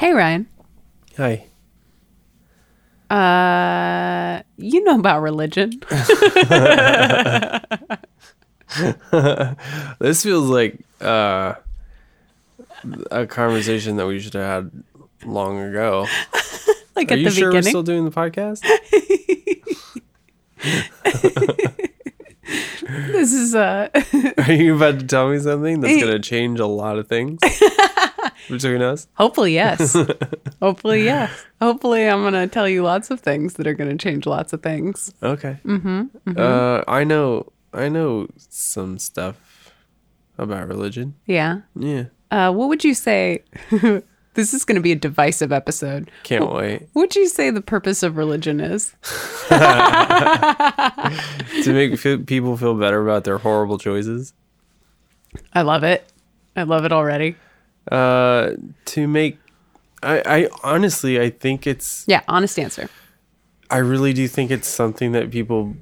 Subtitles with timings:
[0.00, 0.48] Hey, Ryan.
[1.18, 1.44] Hi.
[3.10, 5.82] Uh, you know about religion.
[9.98, 11.52] This feels like uh,
[13.10, 14.70] a conversation that we should have had
[15.26, 16.06] long ago.
[16.96, 17.68] like Are at you the sure we're beginning.
[17.68, 18.62] still doing the podcast?
[23.12, 23.88] this is uh
[24.38, 27.38] Are you about to tell me something that's going to change a lot of things
[28.48, 29.06] between us?
[29.14, 29.96] hopefully yes.
[30.62, 31.30] hopefully yes.
[31.60, 34.52] Hopefully I'm going to tell you lots of things that are going to change lots
[34.52, 35.12] of things.
[35.22, 35.58] Okay.
[35.64, 37.52] Mm-hmm, Uh, I know.
[37.72, 39.36] I know some stuff
[40.38, 41.14] about religion.
[41.26, 41.60] Yeah.
[41.76, 42.04] Yeah.
[42.30, 43.42] Uh what would you say
[44.34, 46.08] This is going to be a divisive episode.
[46.22, 48.94] Can't wait What would you say the purpose of religion is?
[51.64, 54.32] to make fe- people feel better about their horrible choices.
[55.52, 56.10] I love it.
[56.56, 57.36] I love it already.
[57.90, 58.52] Uh,
[58.86, 59.38] to make,
[60.02, 62.88] I, I honestly, I think it's Yeah, honest answer.
[63.70, 65.76] I really do think it's something that people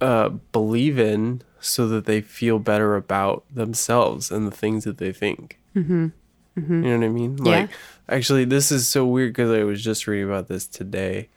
[0.00, 5.12] uh, believe in so that they feel better about themselves and the things that they
[5.12, 5.58] think.
[5.74, 6.08] Mm-hmm.
[6.56, 7.38] You know what I mean?
[7.38, 7.60] Yeah.
[7.60, 7.70] Like,
[8.08, 11.28] actually, this is so weird because I was just reading about this today.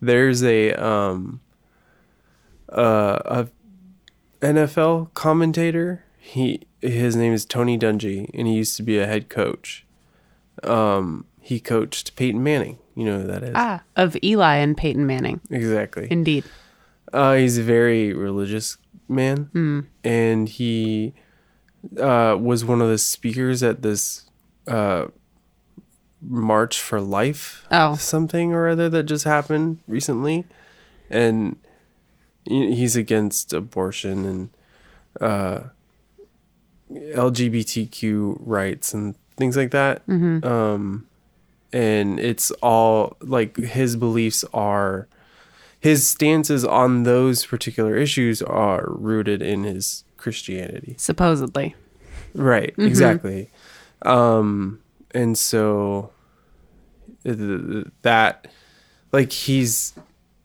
[0.00, 1.40] There's a um,
[2.68, 3.48] uh, a
[4.40, 6.04] NFL commentator.
[6.24, 9.84] He his name is Tony Dungy, and he used to be a head coach.
[10.62, 12.78] Um, he coached Peyton Manning.
[12.94, 13.52] You know who that is?
[13.56, 15.40] Ah, of Eli and Peyton Manning.
[15.50, 16.06] Exactly.
[16.10, 16.44] Indeed.
[17.12, 18.78] Uh, he's a very religious
[19.08, 19.80] man, Hmm.
[20.04, 21.12] and he
[21.98, 24.30] uh, was one of the speakers at this
[24.68, 25.06] uh,
[26.20, 27.96] March for Life Oh.
[27.96, 30.46] something or other that just happened recently,
[31.10, 31.56] and
[32.44, 34.48] he's against abortion and
[35.20, 35.60] uh,
[36.92, 40.02] LGBTQ rights and things like that.
[40.08, 41.06] Um,
[41.72, 45.08] and it's all like his beliefs are
[45.80, 50.94] his stances on those particular issues are rooted in his Christianity.
[50.98, 51.74] Supposedly.
[52.34, 53.50] Right, exactly.
[54.02, 54.80] Um
[55.14, 56.10] and so
[57.24, 58.48] th- th- that
[59.12, 59.94] like he's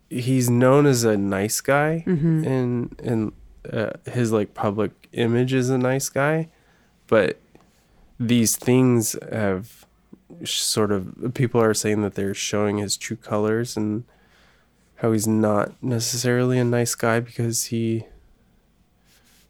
[0.09, 2.03] he's known as a nice guy
[2.45, 3.31] and and
[3.71, 6.49] uh, his like public image is a nice guy,
[7.07, 7.39] but
[8.19, 9.85] these things have
[10.43, 14.03] sort of people are saying that they're showing his true colors and
[14.95, 18.05] how he's not necessarily a nice guy because he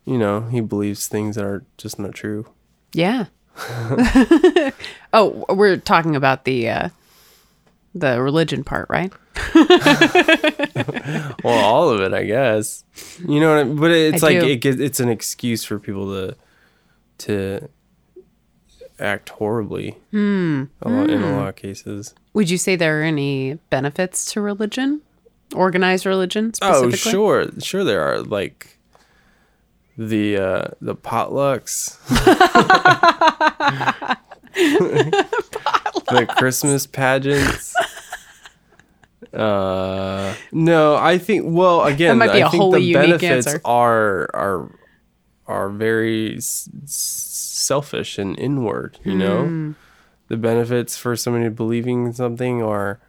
[0.06, 2.45] you know he believes things that are just not true
[2.94, 3.25] Yeah.
[5.13, 6.89] oh, we're talking about the uh
[7.99, 9.11] the religion part, right?
[11.43, 12.83] well all of it i guess
[13.27, 13.75] you know what I mean?
[13.75, 14.47] but it's I like do.
[14.47, 16.35] it, gives- it's an excuse for people to
[17.19, 17.69] to
[18.99, 20.63] act horribly Hmm.
[20.81, 24.41] a lot, in a lot of cases Would you say there are any benefits to
[24.41, 25.01] religion?
[25.53, 28.79] Organized religion oh sure sure there are like
[29.99, 31.97] the uh the potlucks
[36.09, 37.73] the christmas pageants
[39.34, 43.62] uh no i think well again might be i a think the benefits answer.
[43.66, 44.72] are are
[45.47, 49.19] are very s- selfish and inward you Hmm.
[49.19, 49.75] know
[50.29, 53.00] the benefits for somebody believing in something are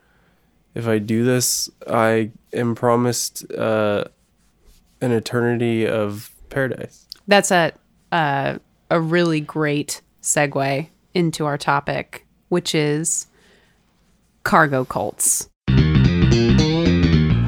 [0.74, 4.04] if i do this i am promised uh
[5.00, 7.72] an eternity of paradise That's a
[8.10, 8.58] uh,
[8.90, 13.26] a really great segue into our topic, which is
[14.44, 15.48] cargo cults.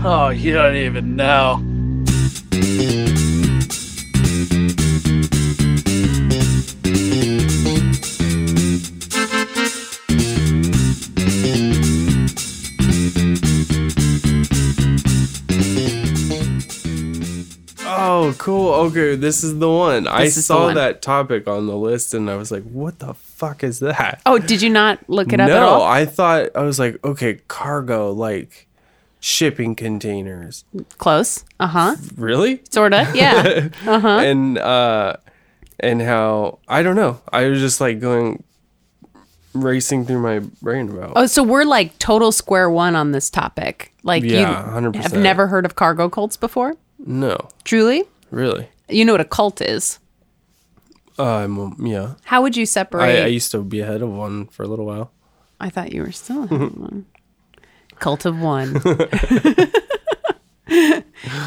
[0.02, 1.62] Oh, you don't even know.
[17.82, 18.72] Oh, cool.
[18.86, 20.06] Okay, this is the one.
[20.06, 20.74] I This is the saw one.
[20.74, 24.20] that topic on the list and I was like, what the fuck is that?
[24.26, 25.82] Oh, did you not look it up no, at all?
[25.82, 28.68] I thought, I was like, okay, cargo, like
[29.18, 30.64] shipping containers.
[30.98, 31.44] Close.
[31.58, 31.96] Uh huh.
[32.16, 32.60] Really?
[32.70, 33.10] Sorta.
[33.14, 33.70] Yeah.
[33.86, 34.18] Uh huh.
[34.18, 35.16] And, uh,
[35.80, 37.20] and how, I don't know.
[37.32, 38.44] I was just like going,
[39.54, 41.14] racing through my brain about.
[41.16, 43.92] Oh, so we're like total square one on this topic.
[44.02, 44.96] Like Yeah, you 100%.
[44.96, 46.76] have never heard of cargo cults before?
[46.98, 48.04] no, Truly?
[48.30, 48.68] really.
[48.88, 49.98] You know what a cult is?
[51.18, 52.14] Um, yeah.
[52.24, 53.22] How would you I, separate?
[53.22, 55.12] I used to be ahead of one for a little while.
[55.60, 57.06] I thought you were still ahead of one.
[57.98, 58.74] Cult of one.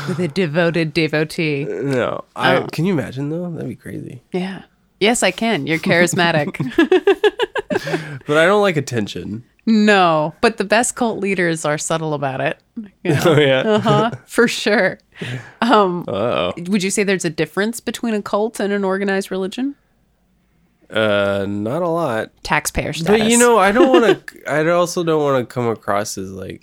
[0.08, 1.66] With a devoted devotee.
[1.66, 2.68] No, I Oh.
[2.72, 3.50] can you imagine though?
[3.50, 4.22] That'd be crazy.
[4.32, 4.64] Yeah.
[5.00, 5.66] Yes, I can.
[5.66, 6.58] You're charismatic.
[8.28, 9.44] but I don't like attention.
[9.66, 12.60] No, but the best cult leaders are subtle about it.
[13.04, 13.22] You know?
[13.26, 13.60] Oh yeah.
[13.62, 15.00] Uh-huh, for sure.
[15.62, 16.54] Oh.
[16.68, 19.76] Would you say there's a difference between a cult and an organized religion?
[20.90, 22.32] Uh, not a lot.
[22.44, 23.20] Taxpayer status.
[23.22, 24.52] But you know, I don't want to.
[24.52, 26.62] I also don't want to come across as like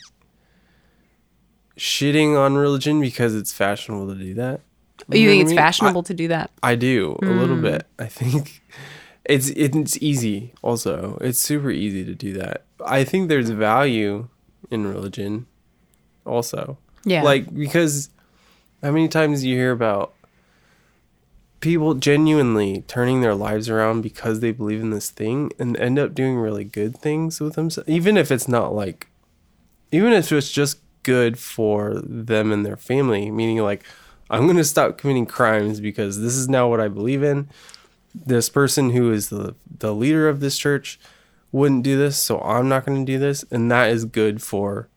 [1.76, 4.60] shitting on religion because it's fashionable to do that.
[5.08, 5.56] you know think it's I mean?
[5.56, 6.50] fashionable to do that?
[6.62, 7.62] I do a little Hmm.
[7.62, 7.86] bit.
[7.98, 8.62] I think
[9.30, 10.52] it's it's easy.
[10.62, 12.64] Also, it's super easy to do that.
[12.84, 14.28] I think there's value
[14.70, 15.46] in religion.
[16.26, 17.22] Also, Yeah.
[17.22, 18.10] like because
[18.82, 20.14] how many times do you hear about
[21.60, 26.14] people genuinely turning their lives around because they believe in this thing and end up
[26.14, 29.08] doing really good things with themselves, even if it's not like,
[29.92, 33.30] even if it's just good for them and their family.
[33.30, 33.84] Meaning, like,
[34.30, 37.48] I'm gonna stop committing crimes because this is now what I believe in.
[38.14, 40.98] This person who is the the leader of this church
[41.52, 44.88] wouldn't do this, so I'm not gonna do this, and that is good for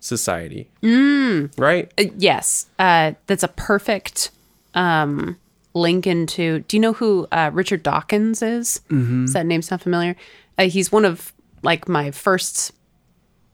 [0.00, 0.70] society.
[0.82, 1.52] Mm.
[1.58, 1.92] Right?
[1.98, 4.30] Uh, yes, uh, that's a perfect
[4.74, 5.38] um,
[5.74, 6.60] link into.
[6.60, 8.80] Do you know who uh, Richard Dawkins is?
[8.88, 9.24] Mm-hmm.
[9.24, 10.16] Does that name sound familiar?
[10.58, 11.32] Uh, he's one of
[11.62, 12.72] like my first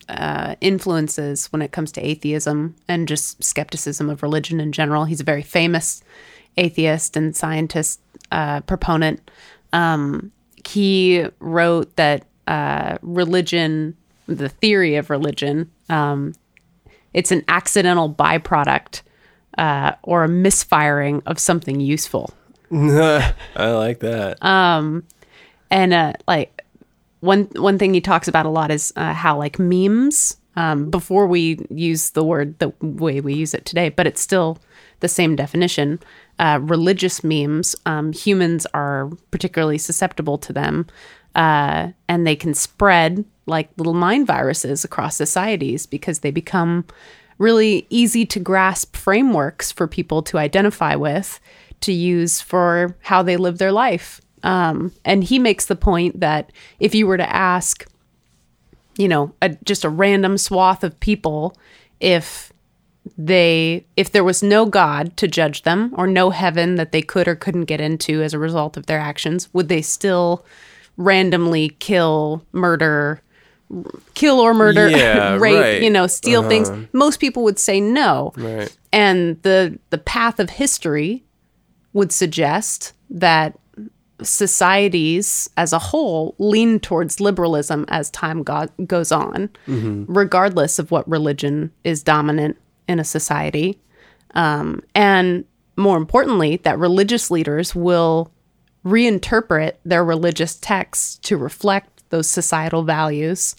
[0.09, 5.05] uh, influences when it comes to atheism and just skepticism of religion in general.
[5.05, 6.03] He's a very famous
[6.57, 8.01] atheist and scientist
[8.32, 9.31] uh, proponent.
[9.73, 10.32] Um,
[10.67, 13.97] he wrote that uh, religion,
[14.27, 16.35] the theory of religion, um,
[17.12, 19.03] it's an accidental byproduct
[19.59, 22.32] uh, or a misfiring of something useful.
[22.73, 24.38] I like that.
[25.71, 26.65] And uh, like
[27.21, 30.37] one one thing he talks about a lot is uh, how like memes.
[30.56, 34.59] Um, before we use the word the way we use it today, but it's still
[34.99, 36.00] the same definition.
[36.41, 40.87] Uh, religious memes, um, humans are particularly susceptible to them,
[41.35, 46.83] uh, and they can spread like little mind viruses across societies because they become
[47.37, 51.41] really easy to grasp frameworks for people to identify with
[51.83, 54.23] to use for how they live their life.
[54.43, 57.87] Um, and he makes the point that if you were to ask,
[58.97, 61.55] you know, a, just a random swath of people
[62.01, 62.50] if
[63.19, 67.29] they if there was no god to judge them or no heaven that they could
[67.29, 70.45] or couldn't get into as a result of their actions would they still
[70.97, 73.23] randomly kill murder
[74.15, 75.83] kill or murder Yeah, rape right.
[75.83, 76.83] you know steal things uh-huh.
[76.93, 78.75] most people would say no right.
[78.93, 81.25] and the the path of history
[81.93, 83.59] would suggest that
[84.23, 90.05] societies as a whole lean towards liberalism as time go- goes on, mm-hmm.
[90.12, 92.57] regardless of what religion is dominant
[92.88, 93.79] in a society.
[94.35, 95.44] Um, and
[95.77, 98.32] more importantly, that religious leaders will
[98.85, 103.55] reinterpret their religious texts to reflect those societal values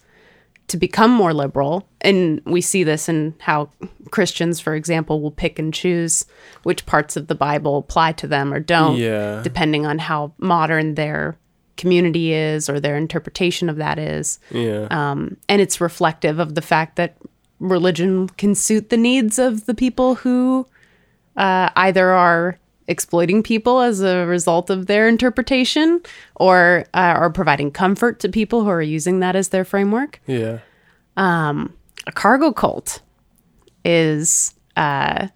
[0.68, 1.86] to become more liberal.
[2.00, 3.68] And we see this in how
[4.10, 6.24] Christians, for example, will pick and choose
[6.62, 9.42] which parts of the Bible apply to them or don't, Yeah.
[9.42, 11.36] depending on how modern their
[11.76, 14.38] community is or their interpretation of that is.
[14.50, 14.86] Yeah.
[14.90, 17.16] Um, and it's reflective of the fact that
[17.62, 20.66] religion can suit the needs of the people who
[21.36, 26.00] uh, either are exploiting people as a result of their interpretation
[26.36, 30.58] or uh, are providing comfort to people who are using that as their framework yeah.
[31.16, 33.00] a cargo cult
[33.84, 35.28] is uh,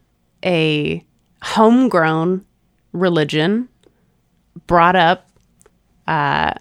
[0.44, 1.04] a
[1.42, 2.44] homegrown
[2.92, 3.68] religion
[4.66, 5.30] brought up
[6.08, 6.52] uh,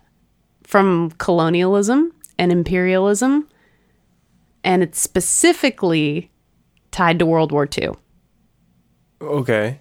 [0.64, 3.48] from colonialism and imperialism,
[4.66, 6.30] and it's specifically
[6.92, 7.92] tied to World War II.
[9.22, 9.80] Okay.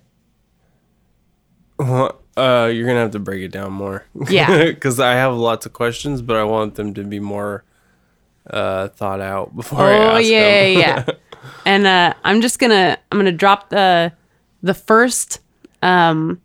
[1.79, 4.05] Well, uh, you're gonna have to break it down more.
[4.29, 4.65] Yeah.
[4.75, 7.65] Because I have lots of questions, but I want them to be more
[8.51, 11.15] uh thought out before I Oh ask yeah, yeah, yeah.
[11.65, 14.13] and uh, I'm just gonna I'm gonna drop the
[14.63, 15.41] the first
[15.83, 16.41] um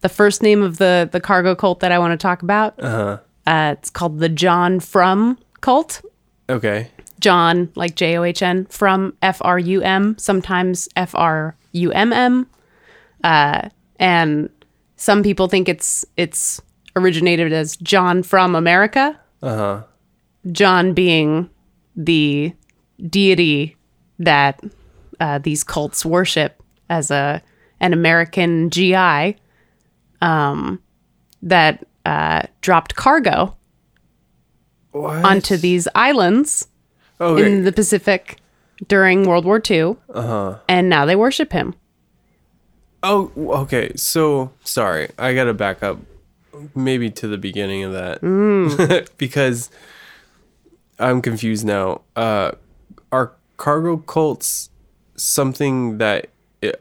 [0.00, 2.82] the first name of the the cargo cult that I want to talk about.
[2.82, 3.18] Uh-huh.
[3.46, 6.02] Uh It's called the John Frum cult.
[6.48, 6.90] okay.
[7.22, 11.90] John, like J O H N, from F R U M, sometimes F R U
[11.92, 12.46] M M,
[13.24, 14.50] uh, and
[14.96, 16.60] some people think it's it's
[16.96, 19.18] originated as John from America.
[19.40, 19.82] Uh huh.
[20.50, 21.48] John being
[21.94, 22.52] the
[23.08, 23.76] deity
[24.18, 24.60] that
[25.20, 26.60] uh, these cults worship
[26.90, 27.40] as a
[27.80, 29.36] an American GI
[30.20, 30.80] um,
[31.42, 33.56] that uh, dropped cargo
[34.90, 35.24] What?
[35.24, 36.66] onto these islands
[37.22, 37.46] okay.
[37.46, 38.38] in the Pacific
[38.88, 40.58] during World War II, uh-huh.
[40.68, 41.74] and now they worship him.
[43.02, 43.92] Oh, okay.
[43.96, 45.98] So sorry, I gotta back up
[46.74, 49.70] maybe to the beginning of that because
[50.98, 52.02] I'm confused now.
[52.14, 52.52] Uh,
[53.10, 54.70] are cargo cults
[55.16, 56.28] something that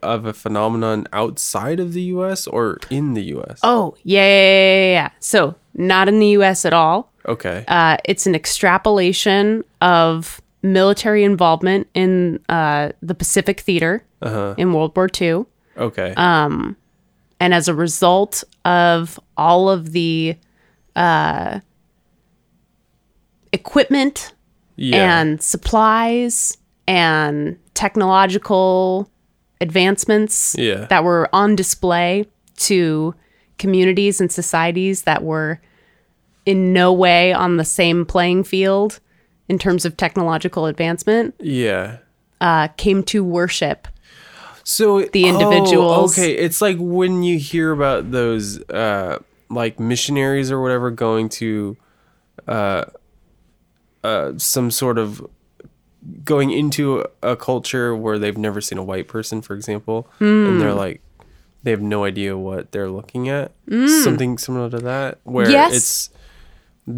[0.03, 2.47] of a phenomenon outside of the U.S.
[2.47, 3.59] or in the U.S.?
[3.63, 5.09] Oh, yeah, yeah, yeah, yeah.
[5.19, 7.10] So, not in the US at all.
[7.27, 7.63] Okay.
[7.67, 14.03] Uh, it's an extrapolation of military involvement in uh, the Pacific Theater
[14.57, 15.45] in World War II.
[15.77, 16.13] okay.
[16.15, 16.75] Um,
[17.39, 20.35] and as a result of all of the
[20.95, 21.59] uh,
[23.51, 24.33] equipment
[24.75, 25.19] yeah.
[25.21, 29.09] and supplies and technological
[29.59, 30.85] advancements Yeah.
[30.85, 32.25] that were on display
[32.57, 33.15] to
[33.57, 35.59] communities and societies that were
[36.45, 38.99] in no way on the same playing field
[39.47, 41.97] in terms of technological advancement yeah.
[42.39, 43.87] uh, came to worship
[44.63, 46.17] So the oh, individuals.
[46.17, 49.19] okay, it's like when you hear about those uh
[49.49, 51.75] like missionaries or whatever going to
[52.47, 52.85] uh
[54.03, 55.25] uh some sort of
[56.23, 60.59] going into a culture where they've never seen a white person, for example, and Hmm.
[60.59, 61.01] they're like
[61.63, 63.51] they have no idea what they're looking at.
[63.69, 65.51] Something similar to that where Hmm.
[65.51, 65.73] Yes.
[65.75, 66.09] it's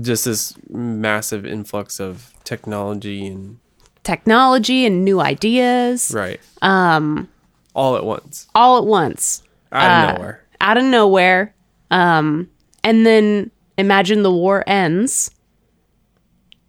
[0.01, 3.57] just this massive influx of technology and
[4.03, 6.39] technology and new ideas right.
[6.61, 7.29] Um
[7.75, 8.47] all at once.
[8.53, 10.43] all at once Out of Uh, nowhere.
[10.61, 11.55] out of nowhere.
[11.91, 12.49] Um,
[12.83, 15.31] and then imagine the war ends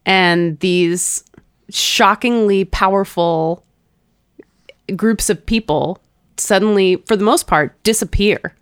[0.07, 1.25] and these
[1.71, 3.65] shockingly powerful
[4.97, 5.99] groups of people
[6.37, 8.55] suddenly, for the most part, disappear,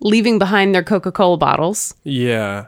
[0.00, 1.94] leaving behind their Coca Cola bottles.
[2.04, 2.66] Yeah.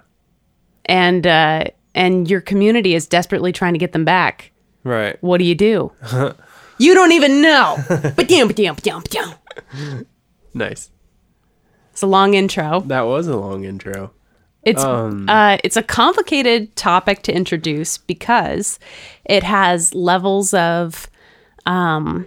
[0.87, 1.65] And, uh,
[1.95, 4.53] and your community is desperately trying to get them back.
[4.83, 5.17] Right.
[5.23, 5.93] What do you do?
[6.79, 7.77] you don't even know.
[7.89, 10.07] Ba-dum, ba-dum, ba-dum, ba-dum.
[10.53, 10.91] Nice.
[11.93, 12.81] It's a long intro.
[12.81, 14.13] That was a long intro.
[14.65, 18.79] It's Um, uh, it's a complicated topic to introduce because
[19.25, 21.09] it has levels of
[21.67, 22.27] um,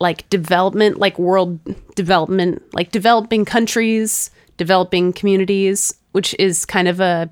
[0.00, 1.60] like development, like world
[1.94, 7.30] development, like developing countries, developing communities, which is kind of a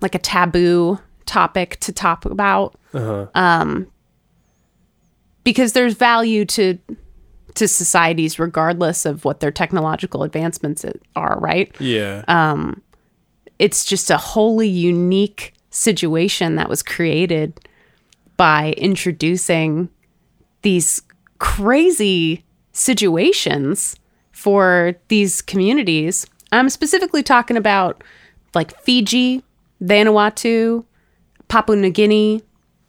[0.00, 2.74] like a taboo topic to talk about.
[3.34, 3.86] Um,
[5.44, 6.78] because there's value to
[7.54, 10.84] to societies regardless of what their technological advancements
[11.16, 11.74] are, right?
[11.80, 12.24] Yeah.
[12.28, 12.80] Uh,
[13.58, 17.60] it's just a wholly unique situation that was created
[18.36, 19.88] by introducing
[20.62, 21.02] these
[21.38, 23.96] crazy situations
[24.30, 26.26] for these communities.
[26.52, 28.04] I'm specifically talking about
[28.54, 29.42] like Fiji,
[29.82, 30.84] Vanuatu,
[31.48, 32.42] Papua New Guinea,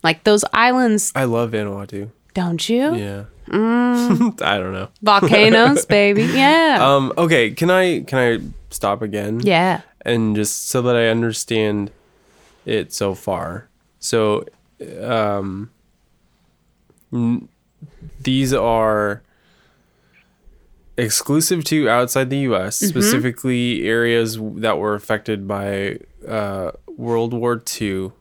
[0.04, 2.10] like those islands, I love Vanuatu.
[2.34, 2.96] don't you?
[2.96, 3.24] Yeah.
[3.48, 4.42] Mm.
[4.44, 4.90] I don't know.
[5.02, 6.24] Volcanoes, baby.
[6.34, 6.78] Yeah.
[6.82, 7.12] Um.
[7.18, 7.52] Okay.
[7.52, 9.40] Can I can I stop again?
[9.42, 9.82] yeah.
[10.06, 11.92] And just so that I understand
[12.66, 13.68] it so far.
[14.00, 14.46] So,
[15.02, 15.72] um,
[17.12, 17.50] n-
[18.24, 19.22] these are
[20.98, 22.78] exclusive to outside the U.S.
[22.80, 22.88] Mm-hmm.
[22.88, 28.12] Specifically, areas that were affected by uh, World War II,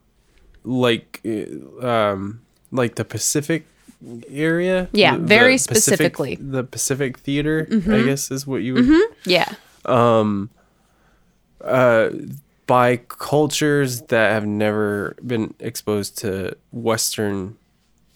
[0.64, 2.40] like uh, um,
[2.70, 3.66] like the Pacific
[4.30, 4.88] area.
[4.92, 6.38] Yeah, The- the very Pacific- specifically.
[6.40, 7.66] the Pacific Theater.
[7.70, 7.92] Mm-hmm.
[7.94, 8.88] I guess is what you would
[9.26, 9.52] Yeah.
[9.84, 10.50] Um.
[11.60, 12.10] Uh,
[12.66, 17.56] by cultures that have never been exposed to Western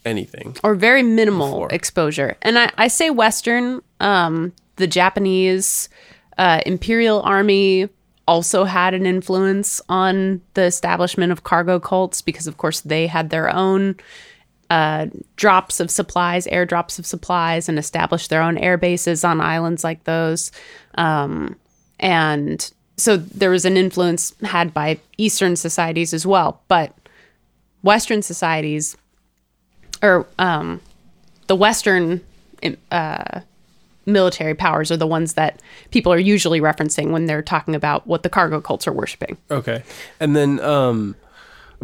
[0.05, 0.55] anything.
[0.63, 1.69] or very minimal Before.
[1.73, 2.37] exposure.
[2.43, 5.89] And I, I say Western, um, the Japanese
[6.37, 7.89] uh, Imperial Army
[8.27, 13.29] also had an influence on the establishment of cargo cults because, of course, they had
[13.29, 13.95] their own
[14.69, 19.83] uh, drops of supplies, airdrops of supplies, and established their own air bases on islands
[19.83, 20.51] like those.
[20.95, 21.55] Um,
[21.99, 26.61] and so there was an influence had by Eastern societies as well.
[26.67, 26.95] But
[27.81, 28.95] Western societies
[30.01, 30.81] or um,
[31.47, 32.21] the Western
[32.91, 33.41] uh,
[34.05, 38.23] military powers are the ones that people are usually referencing when they're talking about what
[38.23, 39.37] the cargo cults are worshiping.
[39.51, 39.83] Okay.
[40.19, 41.15] And then um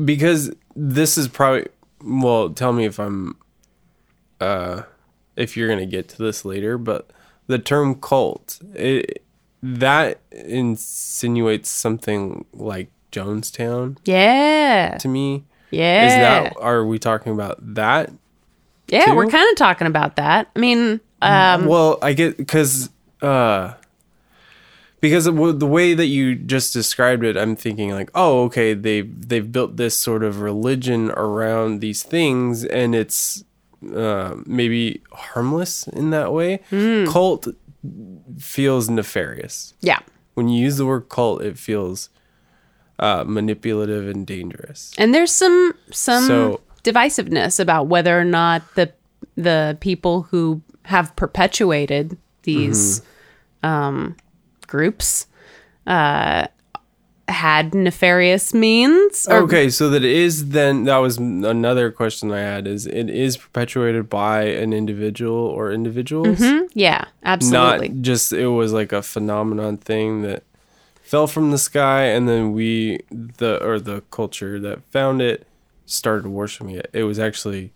[0.03, 1.67] because this is probably
[2.03, 3.38] well, tell me if I'm
[4.39, 4.83] uh
[5.35, 7.09] if you're going to get to this later, but
[7.47, 9.23] the term cult it
[9.63, 15.45] that insinuates something like Jonestown Yeah, to me.
[15.71, 18.11] yeah, Is that are we talking about that?
[18.88, 19.05] yeah.
[19.05, 19.15] too?
[19.15, 20.49] We're kind of talking about that.
[20.55, 22.89] I mean, um, well, I get because
[23.21, 23.73] uh,
[25.01, 25.31] because the
[25.67, 29.97] way that you just described it, I'm thinking like, oh, okay, they they've built this
[29.97, 33.43] sort of religion around these things, and it's
[33.95, 36.59] uh, maybe harmless in that way.
[36.69, 37.05] Hmm.
[37.05, 37.47] Cult
[38.38, 39.73] feels nefarious.
[39.81, 39.99] yeah,
[40.33, 42.09] when you use the word cult, it feels
[42.99, 44.93] uh, manipulative and dangerous.
[44.97, 48.91] And there's some some So- divisiveness about whether or not the
[49.35, 53.01] the people who have perpetuated these
[53.63, 54.15] um,
[54.67, 55.27] groups
[55.86, 56.48] uh,
[57.27, 59.27] had nefarious means.
[59.27, 63.38] Or, Okay, so that is then that was another question I had is it is
[63.38, 66.41] perpetuated by an individual or individuals,
[66.74, 67.89] Yeah, absolutely.
[67.89, 70.43] not just it was like a phenomenon thing that
[71.01, 75.48] fell from the sky and then we the or the culture that found it
[75.86, 76.89] started worshiping it.
[76.93, 77.74] It was actually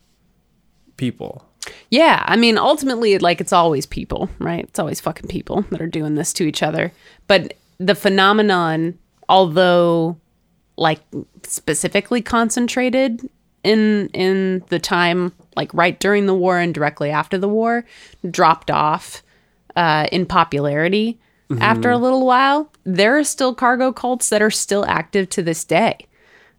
[0.97, 1.45] people.
[1.89, 4.65] Yeah, I mean, ultimately, like it's always people, right?
[4.65, 6.91] It's always fucking people that are doing this to each other.
[7.27, 8.97] But the phenomenon,
[9.29, 10.17] although
[10.75, 11.01] like
[11.43, 13.29] specifically concentrated
[13.63, 17.85] in in the time like right during the war and directly after the war,
[18.29, 19.23] dropped off
[19.75, 21.19] uh, in popularity
[21.61, 22.71] after a little while.
[22.83, 26.07] There are still cargo cults that are still active to this day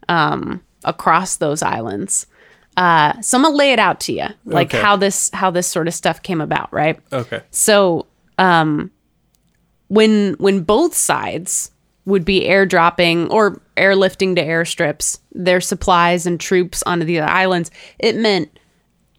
[0.09, 2.27] um, across those islands.
[2.77, 4.83] Uh, so I'm gonna lay it out to you, like Okay.
[4.83, 6.99] how this how this sort of stuff came about, right?
[7.13, 7.41] Okay.
[7.51, 8.07] So,
[8.39, 8.91] um,
[9.89, 11.71] when when both sides
[12.07, 18.17] would be airdropping or airlifting to airstrips their supplies and troops onto the islands, it
[18.17, 18.59] meant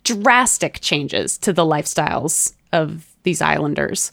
[0.03, 4.11] drastic changes to the lifestyles of these islanders,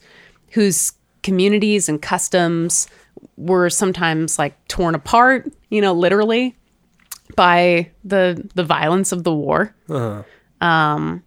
[0.52, 2.88] whose communities and customs
[3.37, 6.56] were sometimes like torn apart, you know, literally
[7.36, 9.74] by the the violence of the war.
[10.60, 11.22] Um,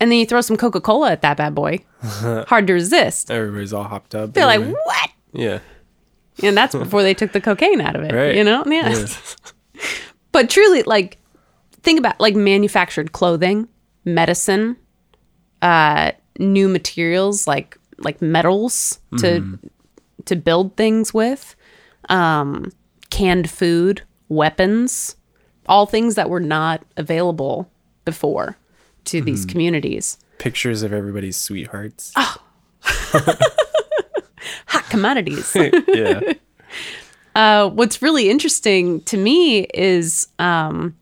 [0.00, 1.84] and then you throw some Coca Cola at that bad boy.
[2.00, 3.30] Hard to resist.
[3.30, 4.32] Everybody's all hopped up.
[4.32, 5.10] They're like, what?
[5.32, 5.60] yeah.
[6.42, 8.12] And that's before they took the cocaine out of it.
[8.12, 8.34] Right.
[8.34, 8.64] You know?
[8.66, 9.06] Yeah.
[10.32, 11.18] but truly, like,
[11.82, 13.68] think about like manufactured clothing,
[14.06, 14.76] medicine,
[15.60, 19.58] uh, new materials like like metals to
[20.24, 21.54] to build things with,
[22.08, 22.72] um,
[23.10, 25.16] canned food, weapons,
[25.70, 27.70] all things that were not available
[28.04, 28.58] before
[29.04, 30.18] to these communities.
[30.38, 32.12] Pictures of everybody's sweethearts.
[32.16, 32.42] Ah.
[34.66, 35.56] Hot commodities.
[35.88, 36.20] yeah.
[37.34, 40.96] uh, what's really interesting to me is um,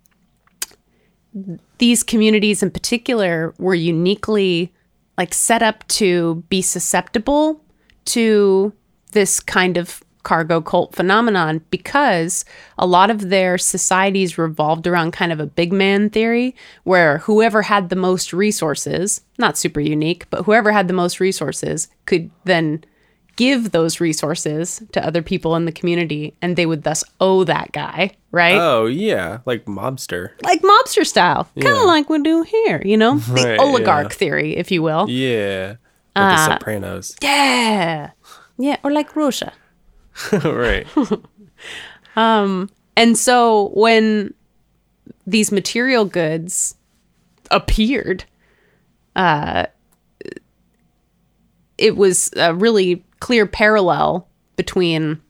[1.78, 4.72] these communities in particular were uniquely
[5.16, 7.64] like set up to be susceptible
[8.04, 8.72] to
[9.12, 12.44] this kind of cargo cult phenomenon because
[12.76, 17.62] a lot of their societies revolved around kind of a big man theory where whoever
[17.62, 22.84] had the most resources, not super unique, but whoever had the most resources could then
[23.36, 27.72] give those resources to other people in the community and they would thus owe that
[27.72, 28.58] guy, right?
[28.58, 30.32] Oh yeah, like mobster.
[30.42, 33.16] like mobster style, kind of like we do here, you know?
[33.18, 34.18] The Right, oligarch yeah.
[34.20, 35.08] theory, if you will.
[35.08, 35.76] Yeah.
[36.14, 37.16] Like Uh, the Sopranos.
[37.22, 38.10] Yeah.
[38.58, 39.52] Yeah, or like Russia.
[40.44, 40.86] right.
[42.96, 44.34] And so when
[45.26, 46.74] these material goods
[47.50, 48.24] appeared,
[49.14, 49.66] uh,
[51.76, 54.26] it was a really clear parallel
[54.56, 55.20] between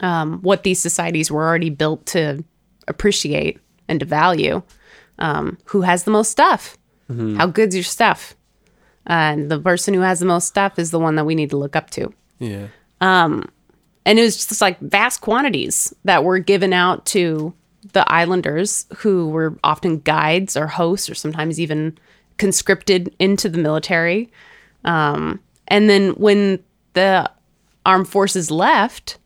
[0.00, 2.44] um, what these societies were already built to
[2.86, 4.62] appreciate and to value.
[5.18, 6.78] Um, who has the most stuff?
[7.36, 8.34] How good's your stuff?
[9.06, 11.56] And the person who has the most stuff is the one that we need to
[11.56, 12.68] look up to Yeah.
[14.04, 17.54] And it was just like vast quantities that were given out to
[17.92, 21.98] the islanders who were often guides or hosts or sometimes even
[22.38, 24.30] conscripted into the military.
[24.84, 26.62] Um, and then when
[26.94, 27.30] the
[27.84, 29.18] armed forces left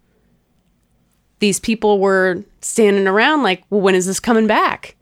[1.38, 4.96] these people were standing around like well when is this coming back?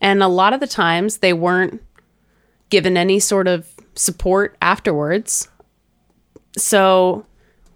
[0.00, 1.82] And a lot of the times they weren't
[2.70, 5.48] given any sort of support afterwards.
[6.56, 7.26] So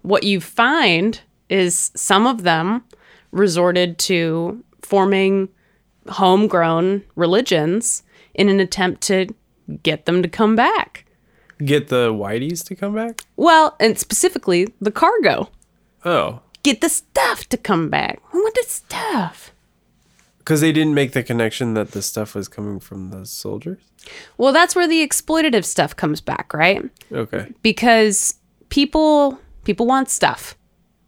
[0.03, 2.83] what you find is some of them
[3.31, 5.49] resorted to forming
[6.07, 9.27] homegrown religions in an attempt to
[9.81, 11.05] get them to come back.
[11.63, 13.23] Get the whiteys to come back?
[13.37, 15.49] Well, and specifically the cargo.
[16.03, 16.41] Oh.
[16.63, 18.21] Get the stuff to come back.
[18.31, 19.51] What the stuff?
[20.39, 23.79] Because they didn't make the connection that the stuff was coming from the soldiers?
[24.37, 26.83] Well, that's where the exploitative stuff comes back, right?
[27.11, 27.47] Okay.
[27.61, 28.35] Because
[28.67, 30.57] people people want stuff.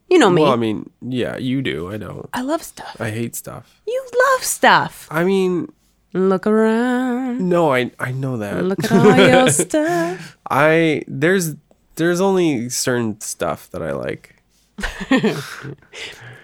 [0.10, 0.44] You know me.
[0.44, 1.92] Well, I mean, yeah, you do.
[1.92, 2.30] I don't.
[2.34, 2.96] I love stuff.
[3.00, 3.82] I hate stuff.
[3.88, 5.08] You love stuff.
[5.10, 5.72] I mean,
[6.14, 7.50] Look around.
[7.50, 8.64] no, I I know that.
[8.64, 10.38] Look at all your stuff.
[10.50, 11.56] I there's
[11.96, 14.36] there's only certain stuff that I like.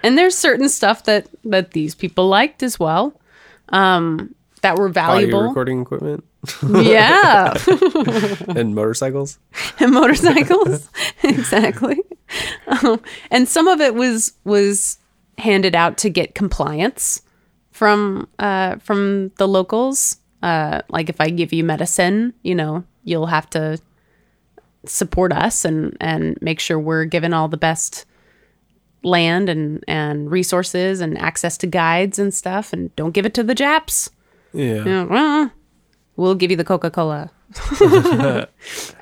[0.03, 3.13] and there's certain stuff that that these people liked as well
[3.69, 5.15] um that were valuable.
[5.15, 6.23] Audio valuable recording equipment
[6.81, 7.53] yeah
[8.55, 9.37] and motorcycles.
[9.79, 10.89] and motorcycles
[11.23, 11.99] exactly
[12.67, 14.97] Um, and some of it was was
[15.37, 17.21] handed out to get compliance
[17.71, 20.17] from uh, from the locals.
[20.41, 23.79] Uh, like if I give you medicine, you know, you'll have to
[24.85, 28.05] support us and and make sure we're given all the best
[29.03, 33.43] land and and resources and access to guides and stuff and don't give it to
[33.43, 34.09] the japs
[34.53, 34.75] Yeah.
[34.75, 35.49] You know, "Uh,
[36.21, 37.31] we'll give you the coca-cola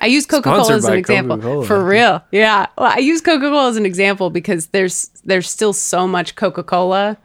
[0.00, 1.66] i use coca-cola as an example Coca-Cola.
[1.66, 6.08] for real yeah well i use coca-cola as an example because there's there's still so
[6.08, 7.16] much coca-cola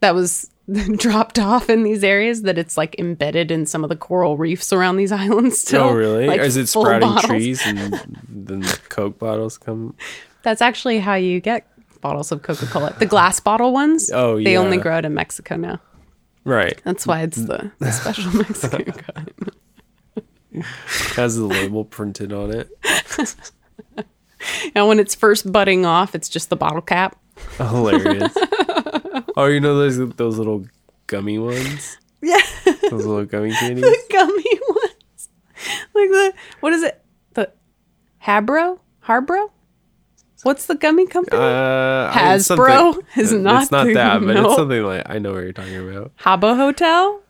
[0.00, 0.50] that was
[0.96, 4.72] dropped off in these areas that it's like embedded in some of the coral reefs
[4.72, 6.26] around these islands still oh, really?
[6.26, 7.24] like, Is it sprouting bottles.
[7.24, 9.94] trees and then the Coke bottles come?
[10.42, 11.66] That's actually how you get
[12.00, 12.94] bottles of Coca Cola.
[12.98, 14.10] The glass bottle ones.
[14.12, 14.44] Oh, yeah.
[14.44, 15.80] They only grow it in Mexico now.
[16.44, 16.80] Right.
[16.84, 19.50] That's why it's the, the special Mexican kind.
[21.16, 22.68] Has the label printed on it.
[24.74, 27.16] And when it's first budding off, it's just the bottle cap.
[27.60, 28.36] Oh, hilarious.
[29.36, 30.66] oh, you know those those little
[31.06, 31.96] gummy ones?
[32.20, 32.38] Yeah,
[32.90, 33.82] Those little gummy candies?
[33.82, 35.28] the gummy ones.
[35.94, 37.02] Like the what is it?
[37.34, 37.52] The
[38.18, 38.80] Habro?
[39.04, 39.50] Harbro?
[40.42, 41.36] What's the gummy company?
[41.40, 44.46] Uh, Hasbro is not It's not the- that, but no.
[44.46, 46.12] it's something like I know what you're talking about.
[46.18, 47.20] Habbo Hotel?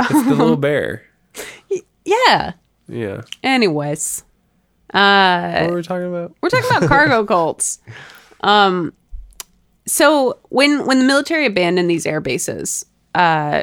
[0.00, 1.04] It's the little bear.
[2.04, 2.52] Yeah.
[2.88, 3.22] Yeah.
[3.42, 4.24] Anyways,
[4.94, 6.34] uh, What were we talking about?
[6.42, 7.78] we're talking about cargo cults.
[8.40, 8.92] Um,
[9.86, 13.62] so when when the military abandoned these air bases, uh,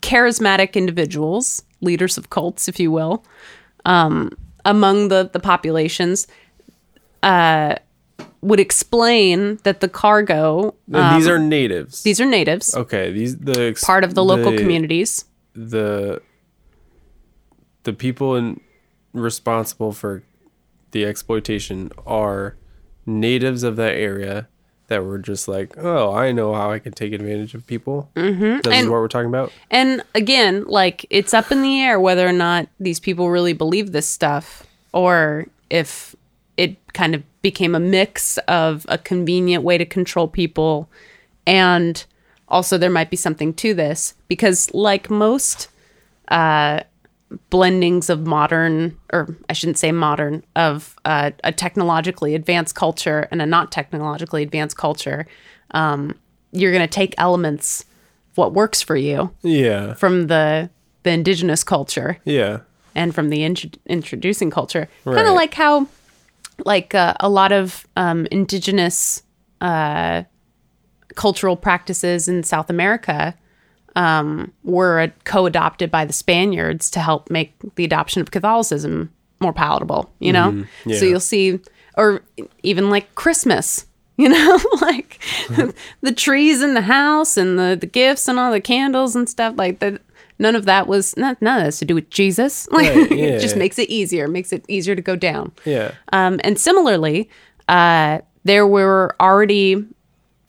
[0.00, 3.24] charismatic individuals, leaders of cults, if you will,
[3.84, 4.30] um,
[4.64, 6.26] among the the populations,
[7.22, 7.76] uh,
[8.40, 12.00] would explain that the cargo And these are natives.
[12.00, 15.24] Um, these are natives, okay, these the ex- part of the local communities.
[15.54, 16.20] The
[17.84, 18.60] the people in,
[19.12, 20.22] responsible for
[20.92, 22.56] the exploitation are
[23.06, 24.48] natives of that area
[24.88, 28.10] that were just like, oh, I know how I can take advantage of people.
[28.14, 28.60] Mm-hmm.
[28.60, 29.52] This is what we're talking about.
[29.70, 33.92] And again, like it's up in the air whether or not these people really believe
[33.92, 36.14] this stuff or if
[36.56, 40.88] it kind of became a mix of a convenient way to control people
[41.46, 42.04] and
[42.48, 45.68] also there might be something to this because like most
[46.28, 46.80] uh
[47.50, 53.40] blendings of modern or I shouldn't say modern of uh, a technologically advanced culture and
[53.40, 55.26] a not technologically advanced culture
[55.70, 56.14] um,
[56.52, 57.86] you're going to take elements
[58.32, 59.94] of what works for you Yeah.
[59.94, 60.68] from the
[61.04, 62.60] the indigenous culture Yeah.
[62.94, 65.86] and from the intro- introducing culture kind of like how
[66.64, 69.22] like uh, a lot of um, indigenous
[69.60, 70.22] uh,
[71.14, 73.34] cultural practices in south america
[73.94, 80.10] um, were co-adopted by the spaniards to help make the adoption of catholicism more palatable
[80.20, 80.90] you know Mm-hmm.
[80.90, 80.98] yeah.
[80.98, 81.60] so you'll see
[81.96, 82.22] or
[82.62, 85.18] even like christmas you know like
[86.02, 89.54] the trees in the house and the, the gifts and all the candles and stuff
[89.56, 90.00] like that
[90.38, 93.40] none of that was not none of this to do with jesus like Right, it
[93.40, 93.58] just yeah.
[93.58, 95.92] makes it easier makes it easier to go down Yeah.
[96.12, 97.28] um, and similarly,
[97.68, 99.84] uh, there were already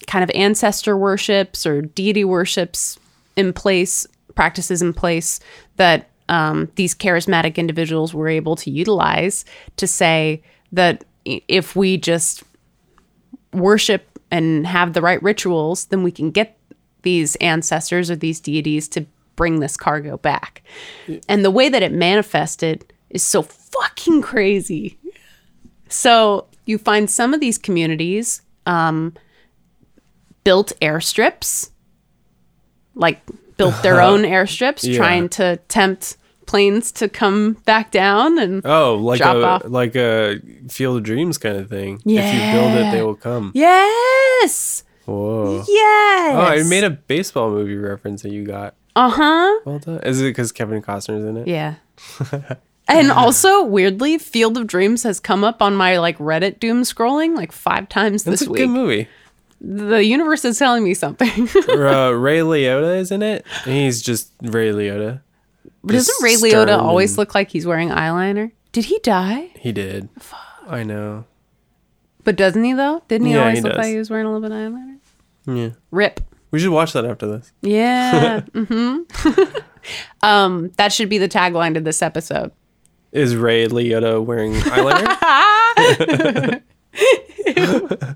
[0.07, 2.97] kind of ancestor worships or deity worships
[3.35, 5.39] in place, practices in place
[5.77, 9.45] that um, these charismatic individuals were able to utilize
[9.77, 10.41] to say
[10.71, 12.43] that if we just
[13.53, 16.57] worship and have the right rituals, then we can get
[17.03, 20.61] these ancestors or these deities to bring this cargo back.
[21.27, 24.97] And the way that it manifested is so fucking crazy.
[25.89, 29.13] So you find some of these communities um,
[30.43, 31.69] built airstrips,
[32.95, 33.21] like
[33.57, 34.97] built their own airstrips, Yeah.
[34.97, 39.61] trying to tempt planes to come back down and Oh, like a off.
[39.65, 41.95] like a Field of Dreams kind of thing.
[42.05, 43.51] If you build it, they will come.
[43.55, 45.63] yes, Whoa.
[45.67, 46.35] yes.
[46.35, 48.75] Oh, I made a baseball movie reference that you got.
[48.95, 49.59] Uh huh.
[49.65, 49.99] Well done.
[50.03, 51.47] Is it because Kevin Costner's in it?
[51.47, 51.75] Yeah.
[52.87, 57.35] and also, weirdly, Field of Dreams has come up on my like Reddit doom scrolling
[57.35, 58.61] like five times It's this a week.
[58.61, 59.07] good movie.
[59.61, 61.29] The universe is telling me something.
[61.69, 63.45] uh, Ray Liotta is in it.
[63.63, 65.21] He's just Ray Liotta.
[65.83, 68.51] But doesn't Ray Liotta always look like he's wearing eyeliner?
[68.73, 69.51] Did he die?
[69.57, 70.09] He did.
[70.19, 70.39] Fuck.
[70.67, 71.25] I know.
[72.25, 73.03] But doesn't he though?
[73.07, 73.77] Didn't he Yeah, always he look does.
[73.79, 74.97] like he was wearing a little bit of eyeliner?
[75.45, 75.69] Yeah.
[75.91, 76.21] Rip.
[76.53, 77.51] We should watch that after this.
[77.63, 78.41] Yeah.
[78.53, 79.57] mm-hmm.
[80.21, 82.51] um, that should be the tagline to this episode.
[83.11, 85.01] Is Ray Liotta wearing eyeliner?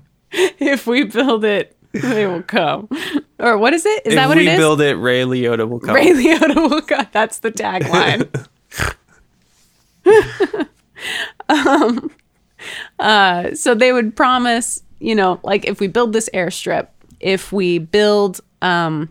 [0.30, 2.88] If we build it, they will come.
[3.38, 4.06] Or what is it?
[4.06, 4.46] Is if that what it is?
[4.46, 4.58] If we it is?
[4.58, 5.96] build it, Ray Liotta will come.
[5.96, 7.06] Ray Liotta will come.
[7.10, 8.28] That's the tagline.
[11.48, 12.10] um,
[13.00, 16.88] uh, so they would promise, you know, like if we build this airstrip,
[17.20, 19.10] if we build um,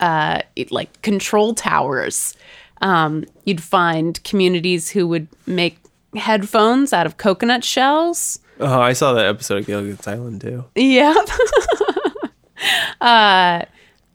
[0.00, 2.34] uh, like control towers,
[2.80, 5.78] um, you'd find communities who would make
[6.14, 8.40] headphones out of coconut shells.
[8.60, 10.64] Oh, I saw that episode of Gilligan's Island too.
[10.74, 11.28] Yep.
[13.00, 13.62] uh,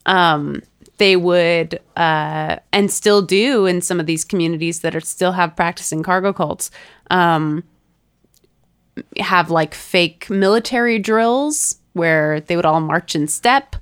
[0.06, 0.62] um,
[0.98, 5.56] they would, uh, and still do in some of these communities that are still have
[5.56, 6.72] practicing cargo cults,
[7.10, 7.64] um,
[9.18, 13.76] have like fake military drills where they would all march in step.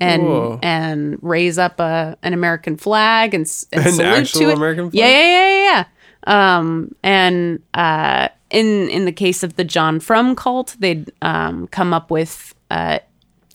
[0.00, 0.58] And Whoa.
[0.64, 4.56] and raise up a an American flag and, and An salute actual to it.
[4.56, 5.12] American Yeah, flag?
[5.12, 5.84] yeah, yeah, yeah,
[6.26, 6.56] yeah.
[6.56, 11.92] Um, and uh, in in the case of the John Frum cult, they'd um, come
[11.94, 12.98] up with uh,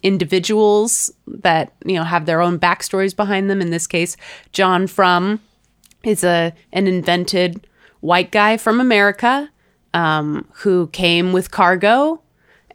[0.03, 3.61] individuals that you know have their own backstories behind them.
[3.61, 4.15] In this case,
[4.53, 5.41] John Frum
[6.03, 7.67] is a an invented
[7.99, 9.49] white guy from America
[9.93, 12.21] um, who came with cargo,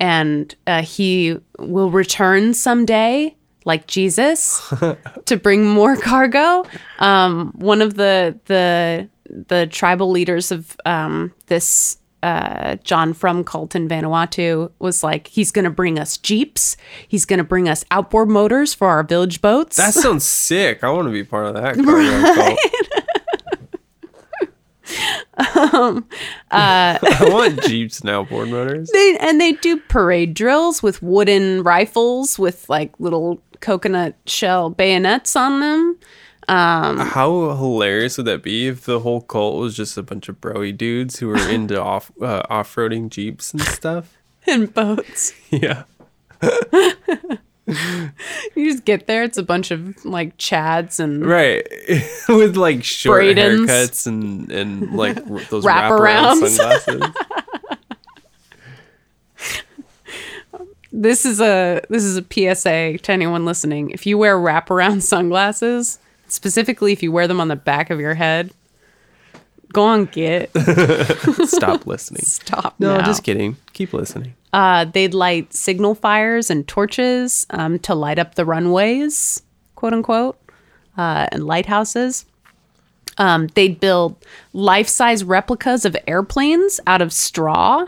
[0.03, 4.61] and uh, he will return someday, like Jesus,
[5.27, 6.65] to bring more cargo.
[6.99, 13.77] Um, one of the the the tribal leaders of um, this uh, John Frum cult
[13.77, 16.77] in Vanuatu was like, he's going to bring us jeeps.
[17.07, 19.77] He's going to bring us outboard motors for our village boats.
[19.77, 20.83] That sounds sick.
[20.83, 21.77] I want to be part of that.
[25.43, 26.09] cargo um,
[26.51, 27.21] uh, cult.
[27.21, 28.91] I want jeeps now, outboard motors.
[28.93, 35.37] they and they do parade drills with wooden rifles with like little coconut shell bayonets
[35.37, 35.99] on them.
[36.49, 40.41] Um, How hilarious would that be if the whole cult was just a bunch of
[40.41, 44.19] broy dudes who were into off uh, off roading jeeps and stuff?
[44.47, 45.33] and boats.
[45.51, 45.85] Yeah.
[48.57, 51.67] You just get there, it's a bunch of like chads and Right.
[52.29, 53.67] With like short Braidens.
[53.67, 57.03] haircuts and and like r- those wraparound sunglasses.
[60.93, 63.91] this is a this is a PSA to anyone listening.
[63.91, 65.99] If you wear wraparound sunglasses,
[66.29, 68.53] specifically if you wear them on the back of your head,
[69.73, 70.51] go on get
[71.47, 72.23] Stop listening.
[72.23, 72.75] stop.
[72.79, 73.05] No, now.
[73.07, 73.57] just kidding.
[73.73, 74.35] Keep listening.
[74.53, 79.43] Uh, they'd light signal fires and torches um, to light up the runways,
[79.77, 80.39] quote unquote,
[80.99, 82.27] uh, and lighthouses.
[83.19, 84.17] Um, they'd build
[84.53, 87.87] life size replicas of airplanes out of straw.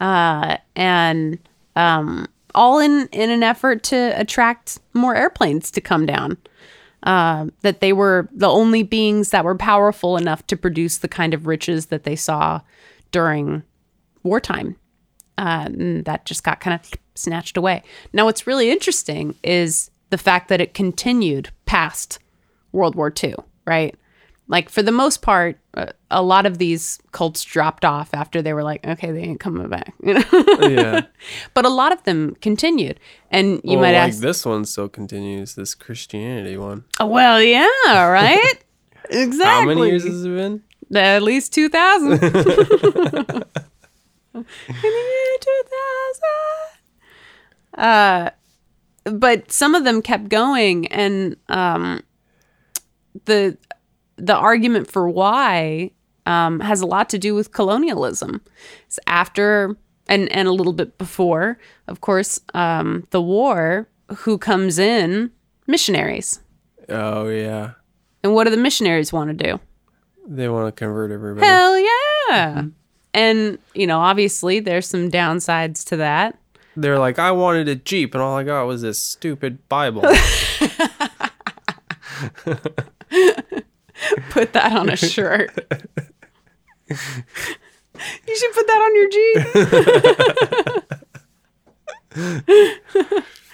[0.00, 1.38] Uh, and
[1.74, 6.36] um, all in, in an effort to attract more airplanes to come down.
[7.06, 11.32] Uh, that they were the only beings that were powerful enough to produce the kind
[11.32, 12.60] of riches that they saw
[13.12, 13.62] during
[14.24, 14.76] wartime.
[15.38, 17.82] Uh, that just got kind of snatched away.
[18.12, 22.18] Now, what's really interesting is the fact that it continued past
[22.72, 23.94] World War II, right?
[24.48, 28.52] Like, for the most part, uh, a lot of these cults dropped off after they
[28.52, 30.24] were like, okay, they ain't coming back, you know?
[30.60, 31.00] Yeah.
[31.54, 33.00] but a lot of them continued.
[33.30, 35.56] And you well, might like ask, this one still continues.
[35.56, 36.84] This Christianity one.
[37.00, 38.54] "Oh, well, yeah, right?
[39.10, 39.44] exactly.
[39.44, 40.62] How many years has it been?
[40.94, 42.12] At least 2000.
[42.12, 43.46] In the
[44.32, 44.44] year
[45.40, 46.22] 2000.
[47.76, 48.30] Uh,
[49.04, 52.02] but some of them kept going, and um,
[53.24, 53.56] the
[54.16, 55.90] the argument for why
[56.26, 58.40] um, has a lot to do with colonialism.
[58.86, 59.76] It's after
[60.08, 63.88] and and a little bit before, of course, um, the war.
[64.18, 65.32] Who comes in?
[65.66, 66.40] Missionaries.
[66.88, 67.72] Oh yeah.
[68.22, 69.60] And what do the missionaries want to do?
[70.26, 71.46] They want to convert everybody.
[71.46, 72.64] Hell yeah.
[73.14, 76.38] And, you know, obviously there's some downsides to that.
[76.76, 80.02] They're like, I wanted a Jeep, and all I got was this stupid Bible.
[84.30, 85.50] Put that on a shirt.
[86.88, 86.96] you
[88.36, 89.46] should put that on your jeans.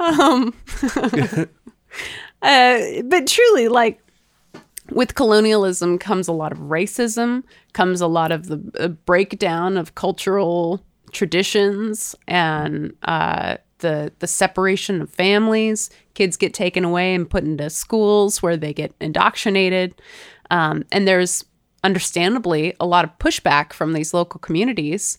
[0.00, 0.54] um,
[2.42, 4.00] uh, but truly, like,
[4.90, 9.94] with colonialism comes a lot of racism, comes a lot of the uh, breakdown of
[9.94, 15.90] cultural traditions and uh, the the separation of families.
[16.14, 19.94] Kids get taken away and put into schools where they get indoctrinated,
[20.50, 21.44] um, and there's
[21.84, 25.18] understandably a lot of pushback from these local communities.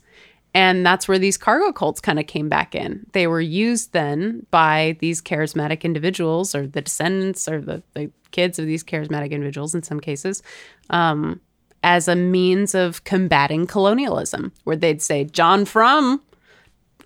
[0.56, 3.08] And that's where these cargo cults kind of came back in.
[3.14, 8.60] They were used then by these charismatic individuals or the descendants or the, the kids
[8.60, 10.44] of these charismatic individuals in some cases
[10.92, 11.42] um,
[11.82, 16.22] as a means of combating colonialism, where they'd say, John from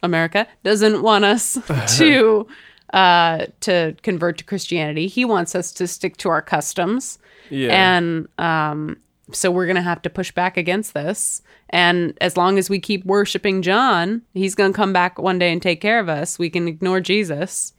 [0.03, 1.57] America doesn't want us
[1.97, 2.47] to
[2.93, 5.07] uh, to convert to Christianity.
[5.07, 7.19] He wants us to stick to our customs.
[7.49, 7.97] Yeah.
[7.97, 8.97] And um,
[9.31, 11.41] so we're gonna have to push back against this.
[11.69, 15.62] And as long as we keep worshiping John, he's gonna come back one day and
[15.62, 16.39] take care of us.
[16.39, 17.73] We can ignore Jesus.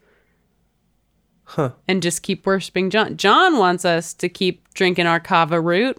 [1.45, 1.71] Huh.
[1.87, 3.17] And just keep worshiping John.
[3.17, 5.97] John wants us to keep drinking our kava root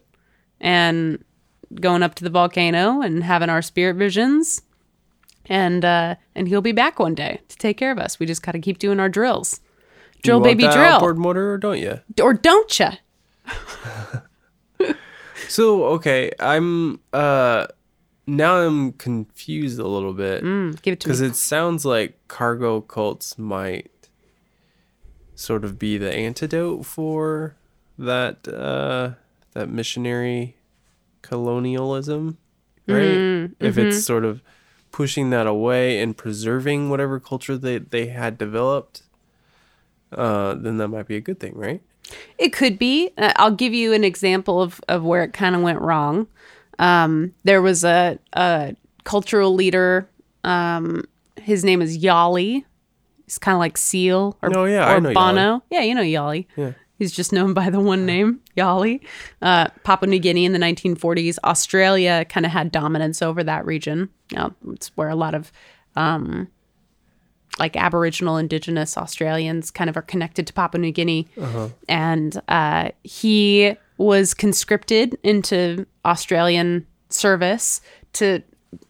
[0.61, 1.23] and
[1.81, 4.61] going up to the volcano and having our spirit visions.
[5.49, 8.19] And uh, and he'll be back one day to take care of us.
[8.19, 9.59] We just got to keep doing our drills.
[10.21, 10.85] Drill, you want baby, that drill.
[10.93, 11.99] outboard motor or don't you?
[12.21, 12.89] Or don't you?
[15.47, 17.65] So okay, I'm uh
[18.27, 21.11] now I'm confused a little bit Mm, give it to me.
[21.13, 23.89] because it sounds like cargo cults might
[25.33, 27.55] sort of be the antidote for
[27.97, 29.11] that uh
[29.53, 30.55] that missionary
[31.23, 32.37] colonialism,
[32.87, 33.17] right?
[33.17, 34.43] Mm-hmm, If it's sort of
[34.91, 39.03] pushing that away and preserving whatever culture they they had developed,
[40.11, 41.81] uh, then that might be a good thing, right?
[42.37, 43.11] It could be.
[43.17, 46.27] Uh, I'll give you an example of, of where it kind of went wrong.
[46.79, 50.09] Um, there was a, a cultural leader.
[50.43, 51.05] Um,
[51.41, 52.63] his name is Yali.
[53.25, 55.63] He's kind of like Seal or, Oh, yeah, or I know Bono.
[55.69, 56.47] Yeah, you know Yali.
[56.55, 56.71] Yeah.
[56.99, 58.99] He's just known by the one name, Yali.
[59.41, 61.39] Uh, Papua New Guinea in the 1940s.
[61.43, 64.09] Australia kind of had dominance over that region.
[64.33, 65.51] Now, it's where a lot of
[65.95, 66.49] um,
[67.57, 71.27] like Aboriginal Indigenous Australians kind of are connected to Papua New Guinea.
[71.87, 77.81] And uh, he was conscripted into Australian service
[78.13, 78.41] to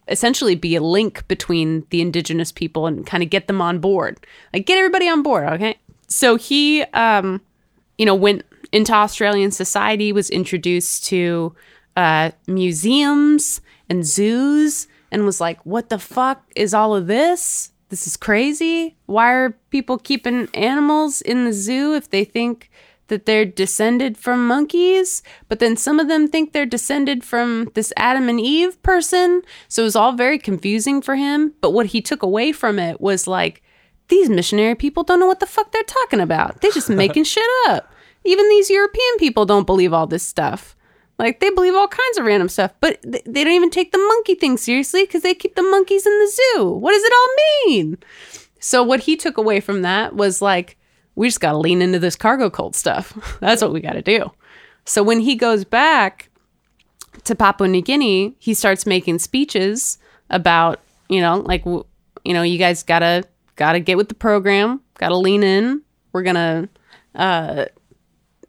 [0.07, 4.25] essentially be a link between the Indigenous people and kind of get them on board.
[4.53, 5.77] Like, get everybody on board, okay?
[6.07, 7.41] So he, um,
[7.99, 11.53] you know, went into Australian society, was introduced to
[11.97, 13.59] uh, museums
[13.89, 17.73] and zoos, and was like, what the fuck is all of this?
[17.89, 18.95] This is crazy.
[19.05, 22.69] Why are people keeping animals in the zoo if they think
[23.07, 25.21] that they're descended from monkeys?
[25.49, 29.41] But then some of them think they're descended from this Adam and Eve person.
[29.67, 31.53] So it was all very confusing for him.
[31.59, 33.61] But what he took away from it was like,
[34.09, 36.61] these missionary people don't know what the fuck they're talking about.
[36.61, 37.91] They're just making shit up.
[38.25, 40.75] Even these European people don't believe all this stuff.
[41.17, 43.97] Like they believe all kinds of random stuff, but th- they don't even take the
[43.97, 46.69] monkey thing seriously because they keep the monkeys in the zoo.
[46.69, 47.35] What does it all
[47.67, 47.97] mean?
[48.59, 50.77] So what he took away from that was like,
[51.15, 53.37] we just got to lean into this cargo cult stuff.
[53.41, 54.31] That's what we got to do.
[54.85, 56.29] So when he goes back
[57.25, 59.97] to Papua New Guinea, he starts making speeches
[60.29, 61.85] about, you know, like, w-
[62.23, 62.81] you know, you guys
[63.59, 65.81] gotta gotta get with the program, gotta lean in.
[66.13, 66.69] We're gonna
[67.13, 67.65] uh,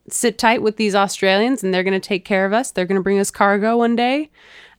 [0.08, 2.70] sit tight with these Australians, and they're gonna take care of us.
[2.70, 4.30] They're gonna bring us cargo one day.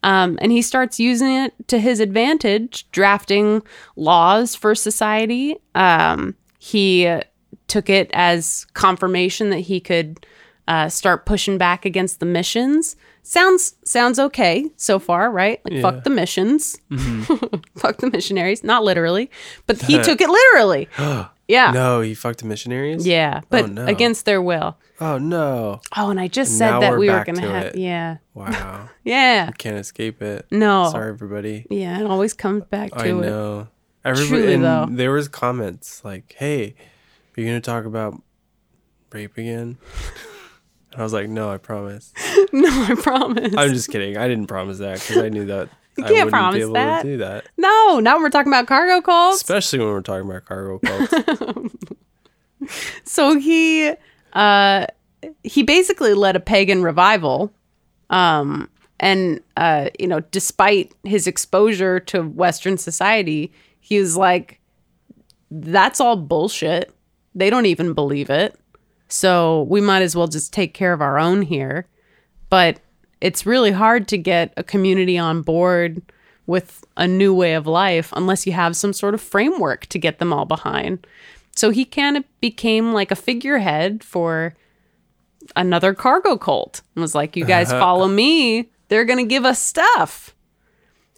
[0.03, 3.61] Um, and he starts using it to his advantage, drafting
[3.97, 5.57] laws for society.
[5.75, 7.19] Um, he
[7.67, 10.25] took it as confirmation that he could
[10.67, 12.95] uh, start pushing back against the missions.
[13.23, 15.61] Sounds sounds okay so far, right?
[15.63, 16.77] Like fuck the missions,
[17.77, 18.63] fuck the missionaries.
[18.63, 19.29] Not literally,
[19.67, 20.89] but he took it literally.
[21.47, 23.05] yeah, No, he fucked the missionaries.
[23.05, 23.85] yeah, but no.
[23.85, 24.77] against their will.
[24.99, 25.81] Oh no!
[25.95, 27.65] Oh, and I just And said that we're we were gonna to have.
[27.67, 27.75] it.
[27.75, 30.45] Yeah, Wow, yeah, can't escape it.
[30.51, 31.67] no, Sorry, everybody.
[31.69, 31.99] yeah.
[31.99, 33.13] It always comes back to I it.
[33.15, 33.67] know.
[34.03, 34.87] Everybody, Truly, and though.
[34.89, 36.73] there was comments like, "Hey,
[37.37, 38.19] are you gonna talk about
[39.11, 39.77] rape again?"
[40.91, 42.13] And I was like, "No, I promise."
[42.53, 43.53] no, I promise.
[43.57, 44.17] I'm just kidding.
[44.17, 47.01] I didn't promise that because I knew that You can't wouldn't promise be able that.
[47.03, 49.35] to do that, no, now we're talking about cargo calls.
[49.37, 51.75] especially when we're talking about cargo cults.
[53.03, 53.91] so he
[54.33, 54.85] uh
[55.43, 57.51] he basically led a pagan revival
[58.09, 64.59] um and uh you know despite his exposure to western society he was like
[65.49, 66.93] that's all bullshit
[67.35, 68.55] they don't even believe it
[69.11, 71.87] so we might as well just take care of our own here
[72.49, 72.79] but
[73.21, 76.01] it's really hard to get a community on board
[76.47, 80.19] with a new way of life unless you have some sort of framework to get
[80.19, 81.07] them all behind.
[81.55, 84.55] So he kind of became like a figurehead for
[85.55, 89.61] another cargo cult and was like, You guys follow me, they're going to give us
[89.61, 90.35] stuff.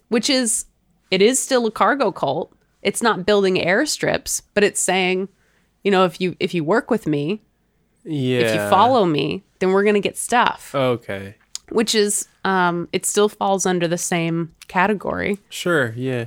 [0.08, 0.66] Which is,
[1.10, 2.54] it is still a cargo cult.
[2.82, 5.28] It's not building airstrips, but it's saying,
[5.82, 7.42] you know, if you if you work with me,
[8.04, 8.38] yeah.
[8.40, 11.34] if you follow me, then we're going to get stuff Okay.
[11.70, 15.92] which is um it still falls under the same category Sure.
[15.96, 16.26] Yeah.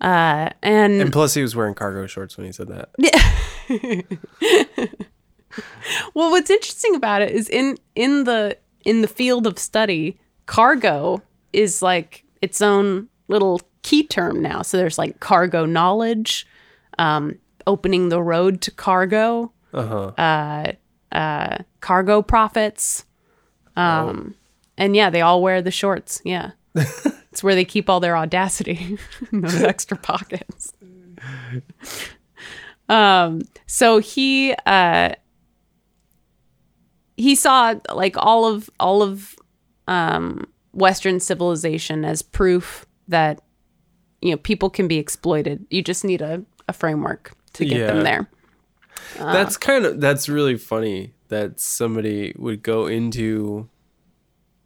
[0.00, 2.88] uh and, And plus, he was wearing cargo shorts when he said that.
[2.98, 4.02] Yeah.
[6.14, 11.20] well what's interesting about it is in in the in the field of study cargo
[11.52, 16.46] is like its own little key term now so there's like cargo knowledge
[16.98, 20.06] um opening the road to cargo Uh huh.
[20.22, 20.72] uh
[21.12, 23.04] uh cargo profits
[23.76, 24.34] um
[24.78, 26.22] and yeah, they all wear the shorts.
[26.24, 28.96] Yeah, it's where they keep all their audacity
[29.30, 30.72] in those extra pockets.
[32.88, 35.10] Um, so he uh,
[37.16, 39.36] he saw like all of all of
[39.86, 43.40] um, Western civilization as proof that
[44.22, 45.66] you know people can be exploited.
[45.70, 47.86] You just need a, a framework to get Yeah.
[47.86, 48.28] them there.
[49.18, 53.68] That's kind of that's really funny that somebody would go into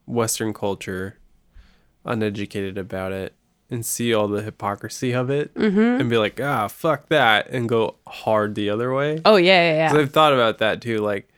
[0.06, 1.18] Western culture
[2.04, 3.34] uneducated about it
[3.70, 6.00] and see all the hypocrisy of it Mm-hmm.
[6.00, 9.20] and be like, ah, fuck that, and go hard the other way.
[9.24, 9.98] Oh yeah, yeah, yeah.
[9.98, 10.98] I've thought about that too.
[10.98, 11.28] Like,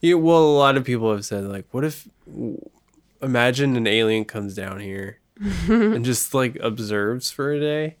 [0.00, 2.06] you, well, a lot of people have said, like, what if,
[3.22, 5.18] imagine an alien comes down here
[5.68, 7.96] and just like observes for a day?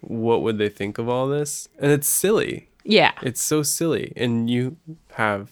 [0.00, 1.68] What would they think of all this?
[1.78, 2.68] And it's silly.
[2.86, 3.12] Yeah.
[3.22, 4.12] It's so silly.
[4.16, 4.76] And you
[5.14, 5.50] have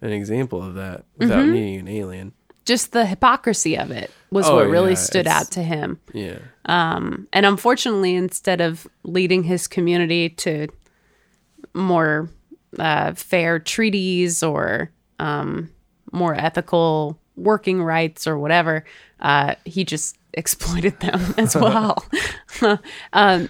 [0.00, 1.52] an example of that without Mm-hmm.
[1.52, 2.32] meeting an alien.
[2.64, 5.98] Just the hypocrisy of it was Oh, what really yeah, stood out to him.
[6.12, 6.38] Yeah.
[6.66, 10.68] Um, And unfortunately, instead of leading his community to
[11.74, 12.28] more
[12.78, 15.70] uh, fair treaties or um,
[16.12, 18.84] more ethical working rights or whatever,
[19.20, 22.04] uh, he just exploited them as well.
[23.12, 23.48] um,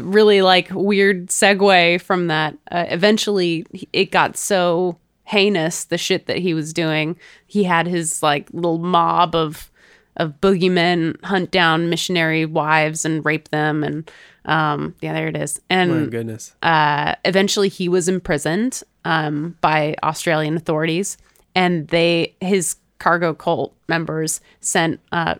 [0.00, 2.56] really like weird segue from that.
[2.70, 7.16] Uh, eventually, it got so heinous the shit that he was doing.
[7.46, 9.70] He had his like little mob of
[10.18, 14.10] of boogeymen hunt down missionary wives and rape them, and
[14.44, 15.60] um, yeah, there it is.
[15.70, 16.54] And goodness.
[16.62, 21.16] uh, eventually, he was imprisoned um, by Australian authorities,
[21.54, 25.34] and they his cargo cult members sent uh,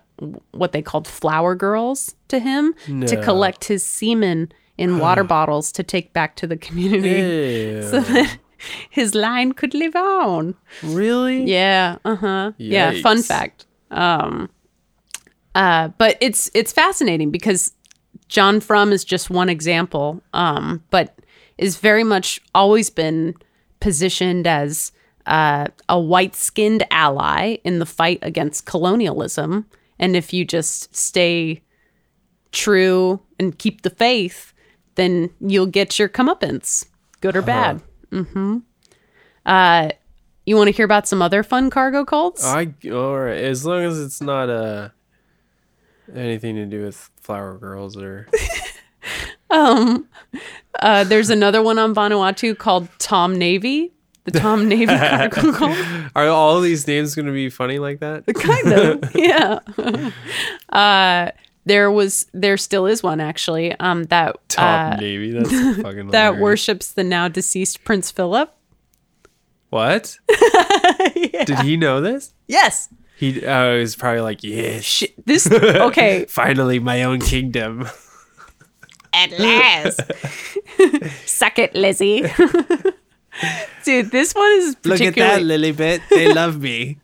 [0.53, 2.75] what they called flower girls to him
[3.07, 7.09] to collect his semen in water bottles to take back to the community
[7.77, 7.83] Ew.
[7.83, 8.39] so that
[8.91, 10.55] his line could live on.
[10.83, 11.45] really?
[11.45, 12.53] Yeah, uh-huh.
[12.59, 13.67] Yeah, fun fact.
[13.91, 14.49] Um
[15.55, 17.73] uh but it's it's fascinating because
[18.29, 21.19] John Frum is just one example, um, but
[21.59, 23.35] is very much always been
[23.79, 24.91] positioned as
[25.27, 29.67] uh, a white skinned ally in the fight against colonialism.
[29.99, 31.63] And if you just stay
[32.51, 34.53] true and keep the faith,
[34.95, 36.85] then you'll get your comeuppance,
[37.21, 37.81] good or bad.
[38.11, 38.59] Mm-hmm.
[39.47, 39.91] Uh,
[40.45, 42.45] you want to hear about some other fun cargo cults?
[42.45, 43.39] I all right.
[43.43, 44.89] As long as it's not uh
[46.15, 48.29] anything to do with flower girls or
[49.51, 50.09] um,
[50.81, 53.93] Uh, there's another one on Vanuatu called Tom Navy,
[54.25, 54.87] the Tom Navy
[56.15, 58.27] are all these names going to be funny like that?
[58.27, 59.59] The kind of yeah
[60.77, 61.31] uh
[61.65, 65.33] there was there still is one actually um that Tom uh, Navy.
[65.33, 66.41] That's fucking that hilarious.
[66.41, 68.53] worships the now deceased prince philip
[69.71, 70.19] What?
[71.45, 72.33] Did he know this?
[72.49, 77.87] yes He uh, was probably like, yeah, Sh- this okay finally my own kingdom.
[79.15, 80.01] at last
[81.27, 82.25] suck it lizzie
[83.85, 86.01] dude this one is Look at that, Lilibet.
[86.11, 86.99] They love me.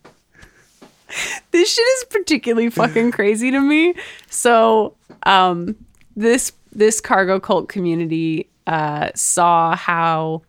[1.50, 3.94] this shit is particularly fucking crazy to me.
[4.28, 5.76] So, um,
[6.16, 10.42] this this cargo cult community uh, saw how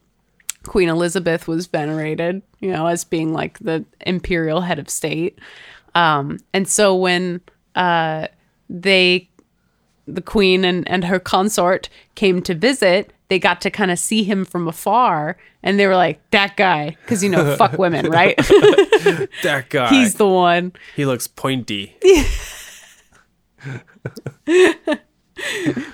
[0.63, 5.39] Queen Elizabeth was venerated, you know, as being like the imperial head of state.
[5.95, 7.41] Um, and so when
[7.75, 8.27] uh,
[8.69, 9.28] they,
[10.15, 14.23] the queen and, and her consort came to visit, they got to kind of see
[14.23, 18.35] him from afar, and they were like, "That guy," because you know, fuck women, right?
[19.43, 19.89] That guy.
[19.89, 20.73] He's the one.
[20.95, 21.95] he looks pointy.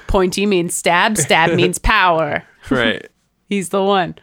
[0.08, 2.44] Pointy means stab, stab means power.
[2.70, 3.08] right.
[3.48, 4.16] He's the one.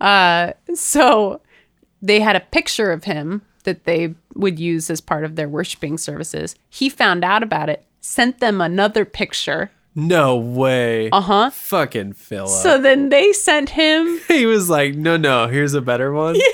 [0.00, 1.40] Uh, so
[2.00, 5.98] they had a picture of him that they would use as part of their worshiping
[5.98, 6.54] services.
[6.70, 9.70] He found out about it, sent them another picture.
[9.94, 11.10] No way.
[11.10, 11.50] Uh huh.
[11.50, 12.48] Fucking Philip.
[12.50, 14.20] So then they sent him.
[14.28, 16.36] he was like, no, no, here's a better one.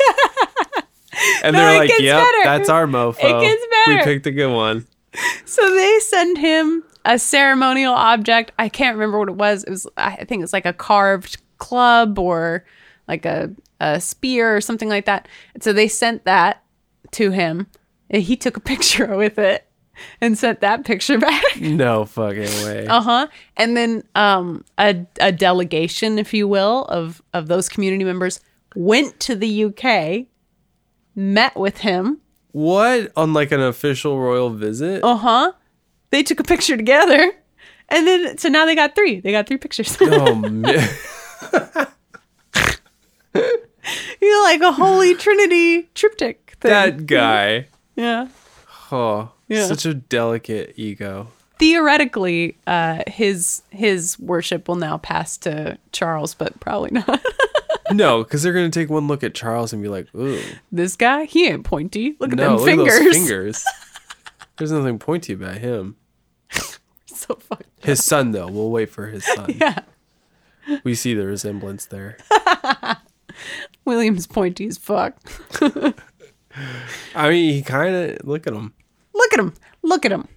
[1.17, 1.41] Yeah.
[1.45, 2.39] And No, they're like, yep, better.
[2.43, 3.19] that's our mofo.
[3.21, 3.99] It gets better.
[3.99, 4.85] We picked a good one.
[5.45, 8.51] So they send him a ceremonial object.
[8.59, 9.63] I can't remember what it was.
[9.63, 12.65] It was I think it's like a carved club or
[13.07, 15.29] like a a spear or something like that.
[15.55, 16.65] And so they sent that
[17.13, 17.69] to him,
[18.11, 19.67] and he took a picture with it
[20.21, 21.43] and sent that picture back.
[21.61, 22.87] No fucking way.
[22.87, 23.27] Uh huh.
[23.57, 28.41] And then um, a a delegation, if you will, of of those community members
[28.77, 30.27] went to the UK,
[31.15, 32.21] met with him.
[32.53, 33.13] What?
[33.17, 35.03] On like an official royal visit?
[35.05, 35.53] Uh huh.
[36.11, 37.33] They took a picture together,
[37.89, 39.19] and then so now they got three.
[39.21, 39.97] They got three pictures.
[40.01, 40.89] Oh, man.
[44.21, 46.71] You're like a holy trinity triptych thing.
[46.71, 47.67] that guy.
[47.97, 48.29] yeah.
[48.93, 49.67] Oh, Yeah.
[49.67, 51.29] such a delicate ego.
[51.59, 57.21] Theoretically, uh, his his worship will now pass to Charles, but probably not.
[57.93, 60.41] No, because they're gonna take one look at Charles and be like, "Ooh,
[60.73, 62.17] this guy, he ain't pointy.
[62.19, 62.95] Look at no, them look fingers.
[62.95, 63.65] at those fingers."
[64.57, 65.97] There's nothing pointy about him.
[67.07, 67.65] so fucked.
[67.85, 69.55] His son, though, we'll wait for his son.
[69.61, 69.81] Yeah,
[70.83, 72.17] We see the resemblance there.
[73.85, 75.17] William's pointy as fuck.
[77.15, 78.73] I mean, he kind of look at him.
[79.15, 79.55] Look at him.
[79.83, 80.29] Look at him.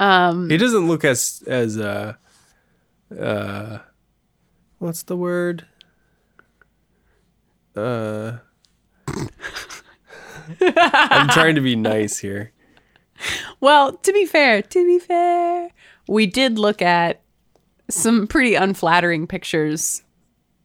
[0.00, 2.14] Um, He doesn't look as as uh
[3.18, 3.78] uh
[4.78, 5.66] what's the word?
[7.76, 8.38] Uh
[10.60, 12.52] I'm trying to be nice here.
[13.60, 15.70] Well, to be fair, to be fair,
[16.08, 17.22] we did look at
[17.88, 20.02] some pretty unflattering pictures.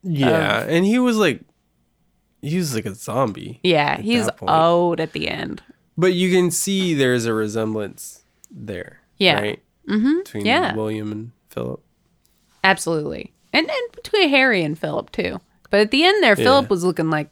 [0.04, 1.42] Yeah, and he was like
[2.42, 3.60] he was like a zombie.
[3.64, 5.62] Yeah, he's old at the end.
[5.98, 8.22] But you can see there's a resemblance
[8.52, 9.02] there.
[9.18, 9.40] Yeah.
[9.42, 9.64] Right?
[9.90, 10.20] Mm-hmm.
[10.20, 10.76] Between Yeah.
[10.76, 11.82] William and Philip.
[12.64, 13.34] Absolutely.
[13.54, 15.40] And and between Harry and Philip too.
[15.70, 17.30] But at the end there, Philip was looking like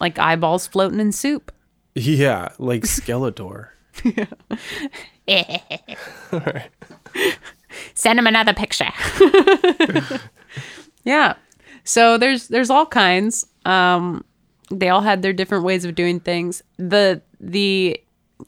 [0.00, 1.50] like eyeballs floating in soup.
[1.94, 3.68] Yeah, like Skeletor.
[5.26, 5.58] Yeah.
[7.94, 8.92] Send him another picture.
[11.04, 11.34] yeah.
[11.84, 13.46] So there's there's all kinds.
[13.64, 14.24] Um
[14.70, 16.62] they all had their different ways of doing things.
[16.76, 18.00] The the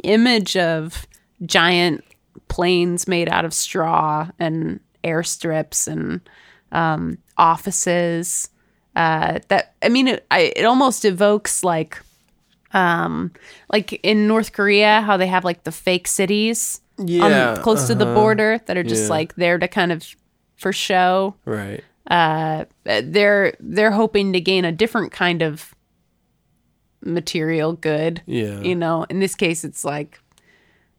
[0.04, 1.06] image of
[1.44, 2.04] giant
[2.48, 6.20] planes made out of straw and airstrips and
[6.72, 8.50] um, offices
[8.96, 12.00] uh, that I mean it, I, it almost evokes like
[12.72, 13.32] um
[13.72, 17.94] like in North Korea how they have like the fake cities Yeah, on, close to
[17.94, 19.16] the border that are just Yeah.
[19.16, 20.04] like there to kind of
[20.56, 21.82] for show Right.
[22.10, 25.74] uh, they're they're hoping to gain a different kind of
[27.02, 28.22] material good.
[28.26, 28.60] Yeah.
[28.60, 30.20] You know, in this case, it's like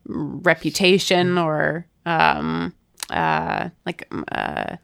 [0.05, 2.73] reputation or um,
[3.09, 4.75] uh, like uh,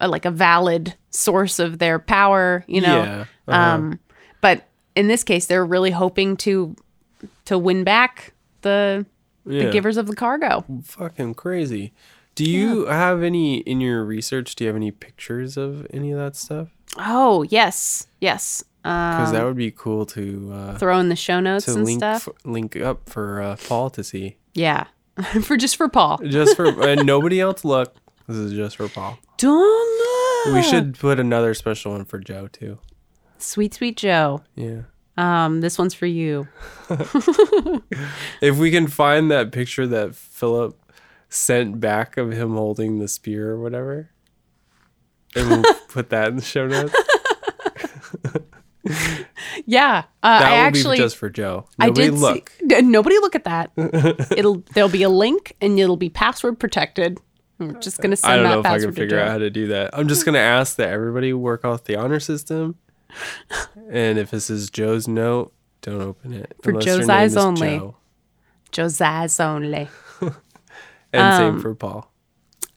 [0.00, 2.64] uh, like a valid source of their power.
[2.66, 3.58] You know, Yeah, uh-huh.
[3.74, 4.00] um,
[4.40, 6.76] but in this case, they're really hoping to
[7.46, 8.32] to win back
[8.62, 9.06] the
[9.44, 9.66] Yeah.
[9.66, 10.64] the givers of the cargo.
[10.84, 11.92] fucking crazy.
[12.34, 14.56] Do you have any in your research?
[14.56, 16.68] Do you have any pictures of any of that stuff?
[16.98, 18.62] Oh yes, yes.
[18.86, 21.84] Because Um, that would be cool to uh, throw in the show notes to and
[21.84, 22.28] link stuff.
[22.28, 24.36] f- link up for uh, Paul to see.
[24.54, 24.84] Yeah.
[25.42, 26.18] for just for Paul.
[26.24, 27.96] Just for and nobody else look.
[28.28, 29.18] This is just for Paul.
[29.38, 30.54] Don't look.
[30.54, 32.78] We should put another special one for Joe too.
[33.38, 34.42] Sweet, sweet Joe.
[34.54, 34.82] Yeah.
[35.16, 36.46] Um, this one's for you.
[38.40, 40.78] If we can find that picture that Philip
[41.28, 44.10] sent back of him holding the spear or whatever,
[45.34, 46.94] and we'll put that in the show notes.
[49.66, 50.04] Yeah.
[50.22, 51.66] Uh, That I will actually be just for Joe.
[51.78, 52.52] I Nobody did look.
[52.70, 53.70] N- nobody look at that.
[54.36, 57.18] it'll there'll be a link and it'll be password protected.
[57.58, 59.48] I'm just gonna send I don't that know if I can figure out how to
[59.50, 59.90] do that.
[59.92, 62.76] I'm just gonna ask that everybody work off the honor system,
[63.90, 67.78] and if this is Joe's note, don't open it For Joe's eyes only.
[67.78, 67.96] Joe.
[68.72, 69.88] Jose's only.
[70.20, 72.10] And Um, same for Paul.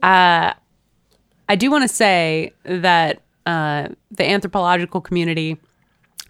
[0.02, 5.58] I do want to say that uh, the anthropological community,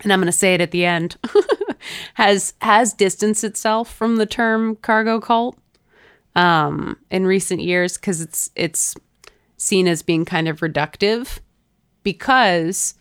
[0.04, 1.18] and I'm going to say it at the end,
[2.16, 5.58] has has distanced itself from the term cargo cult
[6.36, 8.96] um, in recent years because it's it's
[9.58, 11.40] seen as being kind of reductive
[12.04, 12.96] because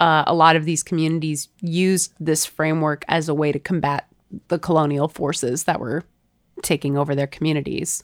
[0.00, 4.06] uh, a lot of these communities used this framework as a way to combat
[4.48, 6.04] the colonial forces that were
[6.62, 8.02] taking over their communities.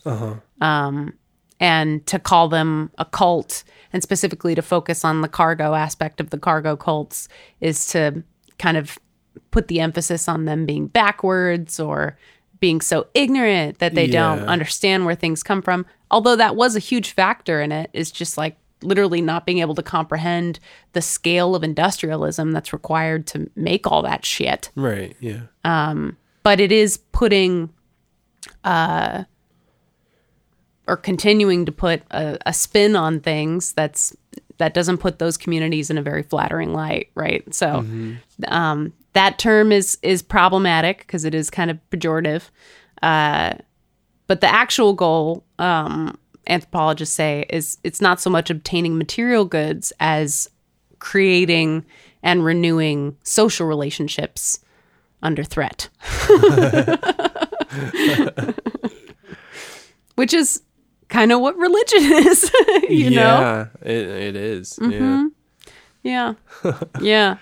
[1.60, 6.30] And to call them a cult and specifically to focus on the cargo aspect of
[6.30, 7.28] the cargo cults
[7.60, 8.24] is to
[8.58, 8.98] kind of
[9.50, 12.16] put the emphasis on them being backwards or
[12.60, 16.80] being so ignorant that they don't understand where things come from although that was a
[16.80, 20.58] huge factor in it is just like literally not being able to comprehend
[20.92, 25.16] the scale of industrialism that's required to make all that shit Right.
[25.20, 25.42] Yeah.
[25.64, 27.70] Um, but it is putting
[28.62, 29.24] uh
[30.86, 34.14] or continuing to put a, a spin on things that's
[34.58, 37.52] that doesn't put those communities in a very flattering light right?
[37.54, 37.84] So
[38.48, 42.50] um that term is is problematic because it is kind of pejorative.
[43.02, 43.54] Uh
[44.26, 49.92] but the actual goal um anthropologists say is it's not so much obtaining material goods
[50.00, 50.48] as
[50.98, 51.84] creating
[52.22, 54.60] and renewing social relationships
[55.22, 55.88] under threat.
[60.16, 60.62] Which is
[61.14, 62.50] kind of what religion is,
[62.88, 63.38] you know?
[63.40, 63.66] yeah.
[63.82, 65.28] It it is, Mm-hmm.
[66.02, 66.34] Yeah.
[66.64, 66.80] Yeah.
[67.00, 67.36] yeah.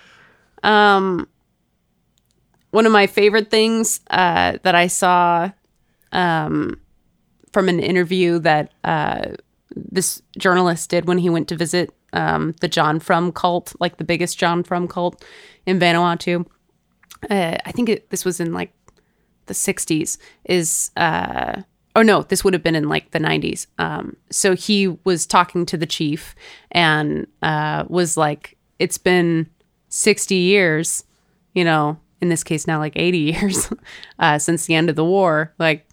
[0.63, 1.27] Um
[2.73, 5.51] one of my favorite things uh, that I saw
[6.11, 6.81] um,
[7.53, 9.33] from an interview that uh,
[9.77, 14.05] this journalist did when he went to visit um, the John Frum cult, like the
[14.05, 15.23] biggest John Frum cult
[15.67, 16.47] in Vanuatu.
[17.29, 18.73] Uh, I think it, this was in like
[19.47, 20.17] the 60s.
[20.47, 21.63] Is uh,
[21.97, 23.67] oh no, this would have been in like the 90s.
[23.79, 26.35] Um, so he was talking to the chief
[26.71, 29.49] and uh, was like, "It's been
[29.89, 31.05] 60 years,
[31.55, 33.69] you know." In this case, now like 80 years
[34.21, 35.53] uh, since the end of the war.
[35.59, 35.89] Like,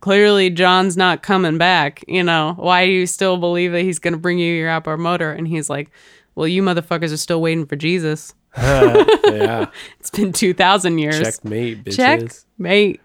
[0.00, 2.04] clearly John's not coming back.
[2.06, 5.00] You know, why do you still believe that he's going to bring you your outboard
[5.00, 5.32] motor?
[5.32, 5.90] And he's like,
[6.34, 8.34] well, you motherfuckers are still waiting for Jesus.
[8.56, 9.66] yeah.
[10.00, 11.18] It's been 2,000 years.
[11.18, 11.96] Checkmate, bitches.
[11.96, 13.00] Check, mate.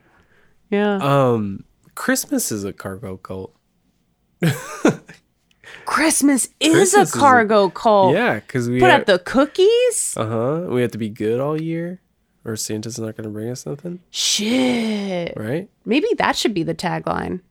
[0.69, 0.95] Yeah.
[0.97, 1.63] Um,
[1.99, 3.53] Christmas is a cargo cult.
[5.85, 8.13] Christmas is Christmas a is a- cargo cult.
[8.13, 10.15] Yeah, because we Put have, out the cookies?
[10.15, 10.65] uh huh.
[10.69, 11.99] We have to be good all year,
[12.45, 15.33] or Santa's not going to bring us nothing, Shit.
[15.35, 15.69] right?
[15.83, 17.41] Maybe that should be the tagline.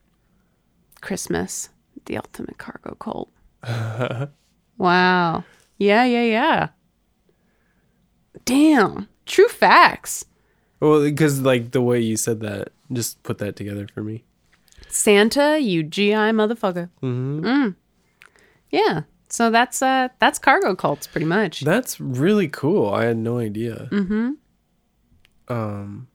[1.03, 1.68] Christmas,
[2.07, 3.30] the ultimate cargo cult.
[4.78, 5.44] wow.
[5.76, 6.68] Yeah, yeah, yeah.
[8.46, 9.09] Damn.
[9.26, 10.24] True facts.
[10.80, 14.24] Well, because like the way you said that, just put that together for me.
[14.89, 16.89] Santa, you GI motherfucker.
[17.03, 17.70] Mm-hmm.
[18.70, 19.03] Yeah.
[19.30, 21.61] So that's uh that's cargo cults pretty much.
[21.61, 22.89] That's really cool.
[22.91, 23.89] I had no idea.
[23.93, 24.30] Mm-hmm.
[25.51, 26.09] Um,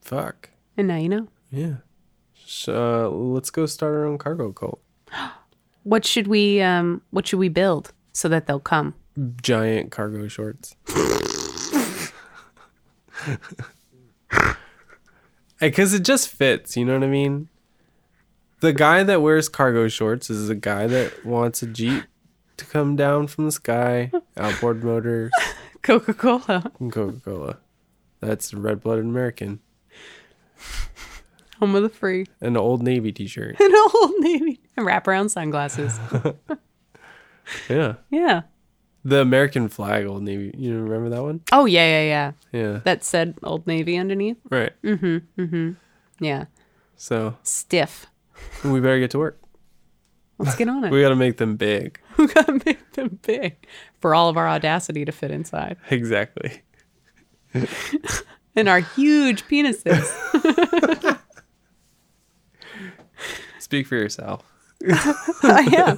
[0.00, 0.50] fuck.
[0.76, 1.28] and now you know.
[1.50, 1.76] Yeah.
[2.44, 4.80] So, uh, let's go start our own cargo cult.
[5.84, 8.94] What should we um what should we build so that they'll come?
[9.42, 10.76] Giant cargo shorts.
[15.60, 17.48] Because it just fits, you know what I mean?
[18.62, 22.04] The guy that wears cargo shorts is a guy that wants a Jeep
[22.56, 25.32] to come down from the sky, outboard motors,
[25.82, 26.70] Coca-Cola.
[26.78, 27.58] and Coca Cola.
[28.20, 29.58] That's red blooded American.
[31.58, 32.26] Home of the free.
[32.40, 33.56] An old Navy t shirt.
[33.60, 34.60] An old navy.
[34.76, 35.98] And wraparound sunglasses.
[37.68, 37.94] Yeah.
[38.08, 38.42] yeah.
[39.04, 40.54] The American flag, Old Navy.
[40.56, 41.40] You remember that one?
[41.50, 42.02] Oh yeah, yeah,
[42.52, 42.60] yeah.
[42.60, 42.80] Yeah.
[42.84, 44.36] That said Old Navy underneath.
[44.48, 44.72] Right.
[44.84, 45.40] Mm hmm.
[45.42, 45.70] Mm hmm.
[46.24, 46.44] Yeah.
[46.94, 48.06] So Stiff.
[48.64, 49.38] We better get to work.
[50.38, 50.90] Let's get on it.
[50.92, 52.00] We got to make them big.
[52.18, 53.56] we gotta make them big
[54.00, 55.76] for all of our audacity to fit inside.
[55.90, 56.62] Exactly.
[58.54, 60.04] And our huge penises.
[63.58, 64.42] Speak for yourself.
[65.42, 65.96] I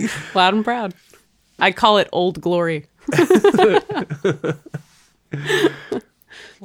[0.00, 0.08] am.
[0.34, 0.94] Loud and proud.
[1.58, 2.86] I call it Old Glory.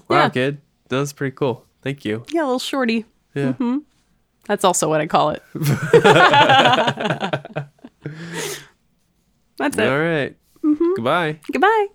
[0.08, 0.30] Wow, Yeah.
[0.30, 0.62] kid.
[0.90, 1.66] That was pretty cool.
[1.82, 2.24] Thank you.
[2.32, 3.06] Yeah, a little shorty.
[3.38, 3.54] Yeah.
[3.54, 3.78] Mm-hmm.
[4.48, 5.44] That's also what I call it.
[9.58, 9.88] That's it.
[9.88, 10.36] All right.
[10.64, 10.94] mm-hmm.
[10.96, 11.40] Goodbye.
[11.52, 11.88] Goodbye.